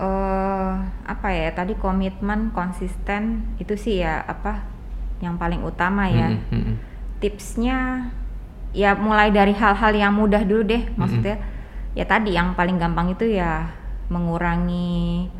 Uh, 0.00 0.88
apa 1.04 1.28
ya 1.28 1.52
tadi 1.52 1.76
komitmen 1.76 2.48
konsisten 2.56 3.44
itu 3.60 3.76
sih 3.76 4.00
ya 4.00 4.24
apa 4.24 4.71
yang 5.22 5.38
paling 5.38 5.62
utama 5.62 6.10
ya. 6.10 6.34
Mm 6.34 6.42
-hmm. 6.50 6.74
Tipsnya 7.22 8.10
ya 8.74 8.98
mulai 8.98 9.30
dari 9.30 9.54
hal-hal 9.54 9.94
yang 9.94 10.12
mudah 10.12 10.42
dulu 10.42 10.66
deh 10.66 10.82
maksudnya. 10.98 11.38
Mm 11.38 11.44
-hmm. 11.46 11.96
Ya 11.96 12.04
tadi 12.08 12.30
yang 12.34 12.58
paling 12.58 12.76
gampang 12.76 13.14
itu 13.14 13.30
ya 13.30 13.70
mengurangi 14.10 15.30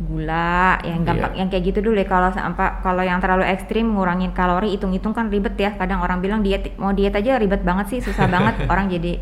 gula 0.00 0.80
yang 0.80 1.04
gampang 1.04 1.36
yeah. 1.36 1.40
yang 1.44 1.48
kayak 1.52 1.64
gitu 1.68 1.84
dulu 1.84 2.00
deh 2.00 2.08
kalau 2.08 2.32
sampai 2.32 2.80
kalau 2.80 3.04
yang 3.04 3.20
terlalu 3.20 3.44
ekstrim 3.44 3.84
ngurangin 3.92 4.32
kalori 4.32 4.72
hitung-hitung 4.72 5.12
kan 5.12 5.28
ribet 5.28 5.60
ya 5.60 5.76
kadang 5.76 6.00
orang 6.00 6.24
bilang 6.24 6.40
diet 6.40 6.72
mau 6.80 6.96
diet 6.96 7.12
aja 7.12 7.36
ribet 7.36 7.60
banget 7.60 7.92
sih 7.92 8.00
susah 8.00 8.24
banget 8.34 8.64
orang 8.64 8.88
jadi 8.88 9.20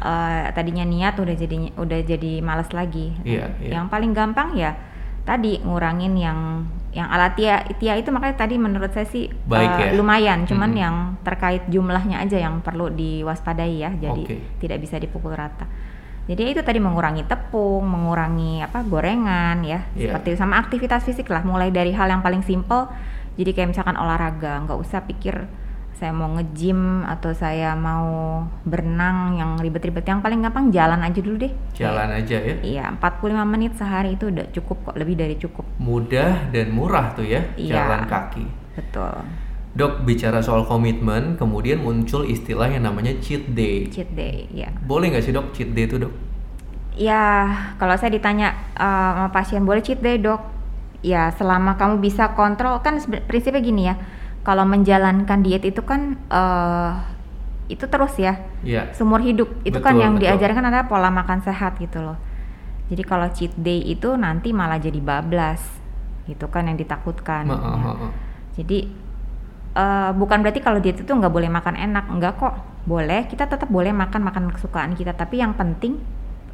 uh, 0.00 0.48
tadinya 0.56 0.88
niat 0.88 1.20
udah 1.20 1.36
jadi 1.36 1.56
udah 1.76 2.00
jadi 2.08 2.32
malas 2.40 2.72
lagi 2.72 3.12
yeah, 3.20 3.52
yeah. 3.60 3.76
yang 3.76 3.92
paling 3.92 4.16
gampang 4.16 4.56
ya 4.56 4.72
tadi 5.24 5.60
ngurangin 5.64 6.14
yang 6.20 6.68
yang 6.94 7.10
alat 7.10 7.34
tia 7.34 7.64
tia 7.80 7.98
itu 7.98 8.14
makanya 8.14 8.46
tadi 8.46 8.54
menurut 8.54 8.94
saya 8.94 9.08
sih 9.08 9.26
Baik, 9.50 9.66
uh, 9.66 9.78
ya? 9.80 9.90
lumayan 9.98 10.46
cuman 10.46 10.70
hmm. 10.70 10.78
yang 10.78 10.96
terkait 11.26 11.66
jumlahnya 11.66 12.22
aja 12.22 12.38
yang 12.38 12.62
perlu 12.62 12.92
diwaspadai 12.92 13.74
ya 13.82 13.90
jadi 13.98 14.22
okay. 14.22 14.40
tidak 14.62 14.78
bisa 14.84 15.00
dipukul 15.02 15.34
rata 15.34 15.66
jadi 16.24 16.56
itu 16.56 16.64
tadi 16.64 16.80
mengurangi 16.80 17.28
tepung, 17.28 17.84
mengurangi 17.84 18.64
apa 18.64 18.80
gorengan 18.80 19.60
ya, 19.60 19.84
yeah. 19.92 20.08
seperti 20.08 20.40
sama 20.40 20.56
aktivitas 20.56 21.04
fisik 21.04 21.28
lah. 21.28 21.44
Mulai 21.44 21.68
dari 21.68 21.92
hal 21.92 22.08
yang 22.08 22.24
paling 22.24 22.40
simple, 22.40 22.88
jadi 23.36 23.52
kayak 23.52 23.76
misalkan 23.76 23.92
olahraga, 24.00 24.64
nggak 24.64 24.78
usah 24.80 25.04
pikir 25.04 25.44
saya 25.94 26.10
mau 26.10 26.26
nge-gym 26.34 27.06
atau 27.06 27.30
saya 27.30 27.78
mau 27.78 28.42
berenang 28.66 29.38
yang 29.38 29.50
ribet-ribet. 29.62 30.02
Yang 30.02 30.20
paling 30.26 30.42
gampang 30.42 30.74
jalan 30.74 31.00
aja 31.00 31.18
dulu 31.22 31.36
deh. 31.38 31.52
Jalan 31.78 32.10
kayak, 32.10 32.22
aja 32.26 32.36
ya? 32.42 32.56
Iya, 32.60 32.84
45 32.98 33.46
menit 33.46 33.72
sehari 33.78 34.18
itu 34.18 34.28
udah 34.30 34.46
cukup 34.50 34.76
kok, 34.90 34.94
lebih 34.98 35.14
dari 35.14 35.38
cukup. 35.38 35.62
Mudah 35.78 36.50
dan 36.50 36.74
murah 36.74 37.14
tuh 37.14 37.26
ya, 37.26 37.46
iya, 37.54 37.86
jalan 37.86 38.10
kaki. 38.10 38.44
Betul. 38.74 39.14
Dok 39.74 40.06
bicara 40.06 40.38
soal 40.38 40.66
komitmen, 40.66 41.34
kemudian 41.34 41.82
muncul 41.82 42.22
istilah 42.26 42.70
yang 42.70 42.86
namanya 42.86 43.14
cheat 43.18 43.54
day. 43.54 43.90
Cheat 43.90 44.14
day, 44.14 44.46
ya. 44.54 44.70
Boleh 44.86 45.10
nggak 45.10 45.22
sih 45.22 45.34
dok 45.34 45.50
cheat 45.54 45.74
day 45.74 45.86
itu 45.90 45.98
dok? 45.98 46.14
Ya, 46.94 47.50
kalau 47.74 47.98
saya 47.98 48.14
ditanya 48.14 48.54
uh, 48.78 49.10
sama 49.18 49.28
pasien 49.34 49.66
boleh 49.66 49.82
cheat 49.82 49.98
day 49.98 50.18
dok? 50.18 50.42
Ya, 51.02 51.34
selama 51.34 51.74
kamu 51.74 51.98
bisa 51.98 52.38
kontrol 52.38 52.78
kan 52.86 53.02
prinsipnya 53.26 53.62
gini 53.62 53.82
ya. 53.90 53.98
Kalau 54.44 54.64
menjalankan 54.68 55.40
diet 55.40 55.64
itu 55.64 55.80
kan 55.82 56.20
uh, 56.28 57.00
itu 57.66 57.88
terus 57.88 58.12
ya, 58.20 58.44
ya. 58.60 58.92
seumur 58.92 59.24
hidup. 59.24 59.48
Itu 59.64 59.80
kan 59.80 59.96
betul, 59.96 60.00
kan 60.00 60.04
yang 60.04 60.12
betul. 60.20 60.24
diajarkan 60.28 60.64
adalah 60.68 60.86
pola 60.86 61.08
makan 61.08 61.40
sehat 61.40 61.80
gitu 61.80 62.04
loh. 62.04 62.20
Jadi 62.92 63.02
kalau 63.08 63.32
cheat 63.32 63.56
day 63.56 63.80
itu 63.80 64.12
nanti 64.20 64.52
malah 64.52 64.76
jadi 64.76 65.00
bablas, 65.00 65.64
gitu 66.28 66.52
kan 66.52 66.68
yang 66.68 66.76
ditakutkan. 66.76 67.48
Ma 67.48 67.56
ya. 67.56 68.08
Jadi 68.60 69.04
uh, 69.74 70.10
bukan 70.14 70.40
berarti 70.40 70.60
kalau 70.62 70.78
diet 70.78 71.00
itu 71.00 71.10
nggak 71.10 71.32
boleh 71.32 71.50
makan 71.50 71.74
enak 71.76 72.04
enggak 72.08 72.36
kok 72.38 72.54
boleh 72.84 73.26
kita 73.26 73.48
tetap 73.48 73.68
boleh 73.68 73.90
makan 73.90 74.22
makan 74.22 74.52
kesukaan 74.52 74.92
kita 74.92 75.16
tapi 75.16 75.40
yang 75.40 75.56
penting 75.56 75.98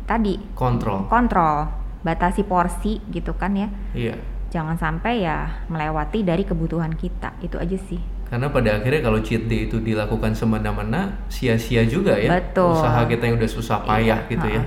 tadi 0.07 0.39
kontrol 0.55 1.07
kontrol 1.11 1.69
batasi 2.01 2.47
porsi 2.47 3.03
gitu 3.13 3.37
kan 3.37 3.53
ya 3.55 3.69
iya 3.93 4.15
jangan 4.51 4.77
sampai 4.77 5.25
ya 5.25 5.65
melewati 5.71 6.27
dari 6.27 6.43
kebutuhan 6.43 6.93
kita 6.99 7.33
itu 7.41 7.57
aja 7.57 7.79
sih 7.87 8.03
karena 8.31 8.47
pada 8.51 8.79
akhirnya 8.79 9.03
kalau 9.03 9.19
cheat 9.23 9.51
day 9.51 9.67
itu 9.67 9.83
dilakukan 9.83 10.35
semena-mena 10.35 11.23
sia-sia 11.31 11.87
juga 11.87 12.19
ya 12.19 12.31
Betul. 12.31 12.75
usaha 12.75 13.01
kita 13.07 13.31
yang 13.31 13.39
udah 13.39 13.51
susah 13.51 13.79
payah 13.87 14.21
iya. 14.27 14.31
gitu 14.31 14.47
ha. 14.47 14.57
ya 14.59 14.63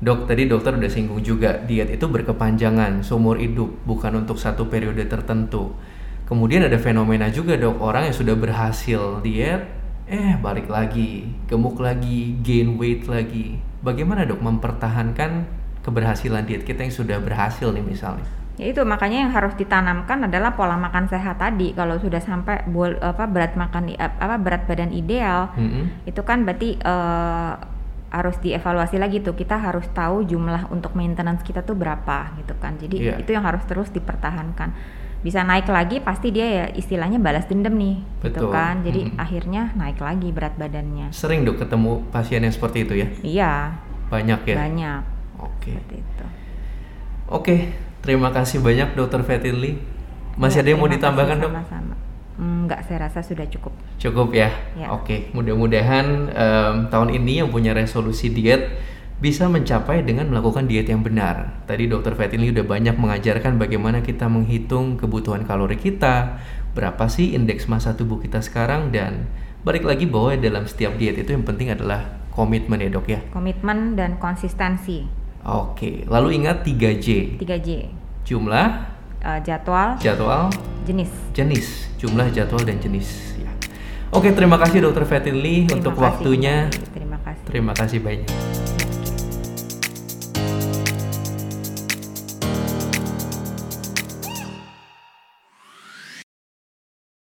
Dok, 0.00 0.24
tadi 0.24 0.48
dokter 0.48 0.72
udah 0.72 0.88
singgung 0.88 1.20
juga, 1.20 1.60
diet 1.60 1.92
itu 1.92 2.08
berkepanjangan, 2.08 3.04
seumur 3.04 3.36
hidup, 3.36 3.84
bukan 3.84 4.24
untuk 4.24 4.40
satu 4.40 4.64
periode 4.64 5.04
tertentu. 5.04 5.76
Kemudian 6.24 6.64
ada 6.64 6.80
fenomena 6.80 7.28
juga 7.28 7.60
dok 7.60 7.84
orang 7.84 8.08
yang 8.08 8.16
sudah 8.16 8.32
berhasil 8.32 9.20
diet, 9.20 9.60
eh 10.08 10.40
balik 10.40 10.72
lagi, 10.72 11.28
gemuk 11.44 11.76
lagi, 11.76 12.32
gain 12.40 12.80
weight 12.80 13.12
lagi. 13.12 13.60
Bagaimana 13.84 14.24
dok 14.24 14.40
mempertahankan 14.40 15.44
keberhasilan 15.84 16.48
diet 16.48 16.64
kita 16.64 16.80
yang 16.80 16.96
sudah 16.96 17.20
berhasil 17.20 17.68
nih 17.68 17.84
misalnya? 17.84 18.39
Ya 18.58 18.66
itu 18.72 18.82
makanya 18.84 19.24
yang 19.24 19.32
harus 19.32 19.54
ditanamkan 19.56 20.26
adalah 20.26 20.52
pola 20.52 20.76
makan 20.76 21.08
sehat 21.08 21.40
tadi. 21.40 21.72
Kalau 21.72 21.96
sudah 21.96 22.20
sampai 22.20 22.66
bol, 22.68 22.92
apa 23.00 23.24
berat 23.24 23.56
makan 23.56 23.94
apa 23.96 24.36
berat 24.36 24.68
badan 24.68 24.92
ideal, 24.92 25.54
mm 25.56 25.68
-hmm. 25.68 25.84
itu 26.04 26.20
kan 26.26 26.44
berarti 26.44 26.76
uh, 26.82 27.56
harus 28.10 28.36
dievaluasi 28.42 29.00
lagi 29.00 29.24
tuh. 29.24 29.32
Kita 29.32 29.56
harus 29.56 29.88
tahu 29.94 30.28
jumlah 30.28 30.68
untuk 30.74 30.92
maintenance 30.92 31.40
kita 31.40 31.64
tuh 31.64 31.78
berapa 31.78 32.36
gitu 32.36 32.52
kan. 32.60 32.76
Jadi 32.76 32.96
yeah. 33.00 33.16
itu 33.16 33.32
yang 33.32 33.46
harus 33.48 33.64
terus 33.64 33.88
dipertahankan 33.94 34.76
bisa 35.20 35.44
naik 35.44 35.68
lagi 35.68 36.00
pasti 36.00 36.32
dia 36.32 36.48
ya 36.48 36.66
istilahnya 36.72 37.20
balas 37.20 37.44
dendam 37.44 37.76
nih 37.76 38.00
gitu 38.00 38.24
Betul. 38.24 38.32
gitu 38.32 38.46
kan 38.48 38.74
jadi 38.80 39.00
hmm. 39.04 39.16
akhirnya 39.20 39.62
naik 39.76 40.00
lagi 40.00 40.28
berat 40.32 40.56
badannya 40.56 41.12
sering 41.12 41.44
dok 41.44 41.60
ketemu 41.60 42.08
pasien 42.08 42.40
yang 42.40 42.54
seperti 42.56 42.88
itu 42.88 42.94
ya 42.96 43.08
iya 43.20 43.52
banyak 44.08 44.40
ya 44.48 44.56
banyak 44.56 45.00
oke 45.36 45.60
okay. 45.60 45.76
oke 47.28 47.56
terima 48.00 48.32
kasih 48.32 48.60
banyak 48.60 48.96
dokter 48.96 49.20
Fetinli 49.24 49.80
masih 50.40 50.60
ya, 50.60 50.62
ada 50.64 50.68
yang 50.72 50.80
mau 50.80 50.90
ditambahkan 50.90 51.36
dok 51.40 51.52
sama-sama 51.52 51.94
Enggak, 52.40 52.88
saya 52.88 53.04
rasa 53.04 53.20
sudah 53.20 53.44
cukup. 53.52 53.76
Cukup 54.00 54.32
ya. 54.32 54.48
ya. 54.72 54.88
Oke, 54.96 55.28
mudah-mudahan 55.36 56.32
um, 56.32 56.74
tahun 56.88 57.20
ini 57.20 57.44
yang 57.44 57.52
punya 57.52 57.76
resolusi 57.76 58.32
diet 58.32 58.80
bisa 59.20 59.44
mencapai 59.52 60.00
dengan 60.00 60.32
melakukan 60.32 60.64
diet 60.64 60.88
yang 60.88 61.04
benar. 61.04 61.60
Tadi 61.68 61.84
Dr. 61.84 62.16
Fatin 62.16 62.40
udah 62.40 62.64
banyak 62.64 62.96
mengajarkan 62.96 63.60
bagaimana 63.60 64.00
kita 64.00 64.32
menghitung 64.32 64.96
kebutuhan 64.96 65.44
kalori 65.44 65.76
kita, 65.76 66.40
berapa 66.72 67.04
sih 67.12 67.36
indeks 67.36 67.68
massa 67.68 67.92
tubuh 67.92 68.16
kita 68.16 68.40
sekarang 68.40 68.88
dan 68.88 69.28
balik 69.60 69.84
lagi 69.84 70.08
bahwa 70.08 70.32
dalam 70.40 70.64
setiap 70.64 70.96
diet 70.96 71.20
itu 71.20 71.36
yang 71.36 71.44
penting 71.44 71.68
adalah 71.68 72.24
komitmen 72.32 72.80
ya 72.80 72.88
dok 72.88 73.06
ya. 73.12 73.20
Komitmen 73.36 74.00
dan 74.00 74.16
konsistensi. 74.16 75.19
Oke, 75.40 76.04
lalu 76.06 76.36
ingat 76.36 76.60
3J. 76.60 77.36
3J. 77.38 77.68
Jumlah, 78.22 78.92
Uh, 79.20 79.36
jadwal, 79.40 80.00
jadwal, 80.00 80.48
jenis. 80.82 81.12
jenis. 81.32 81.92
Jumlah, 81.96 82.32
jadwal, 82.32 82.64
dan 82.64 82.80
jenis. 82.80 83.36
Ya. 83.36 83.52
Oke, 84.10 84.32
terima 84.32 84.56
kasih 84.56 84.80
dokter 84.80 85.04
Fatin 85.04 85.36
Lee 85.36 85.68
Terima 85.68 85.76
untuk 85.76 85.92
kasih. 85.92 86.04
waktunya. 86.08 86.56
Terima 86.88 87.18
kasih. 87.20 87.44
Terima 87.44 87.72
kasih 87.76 87.98
banyak. 88.00 88.28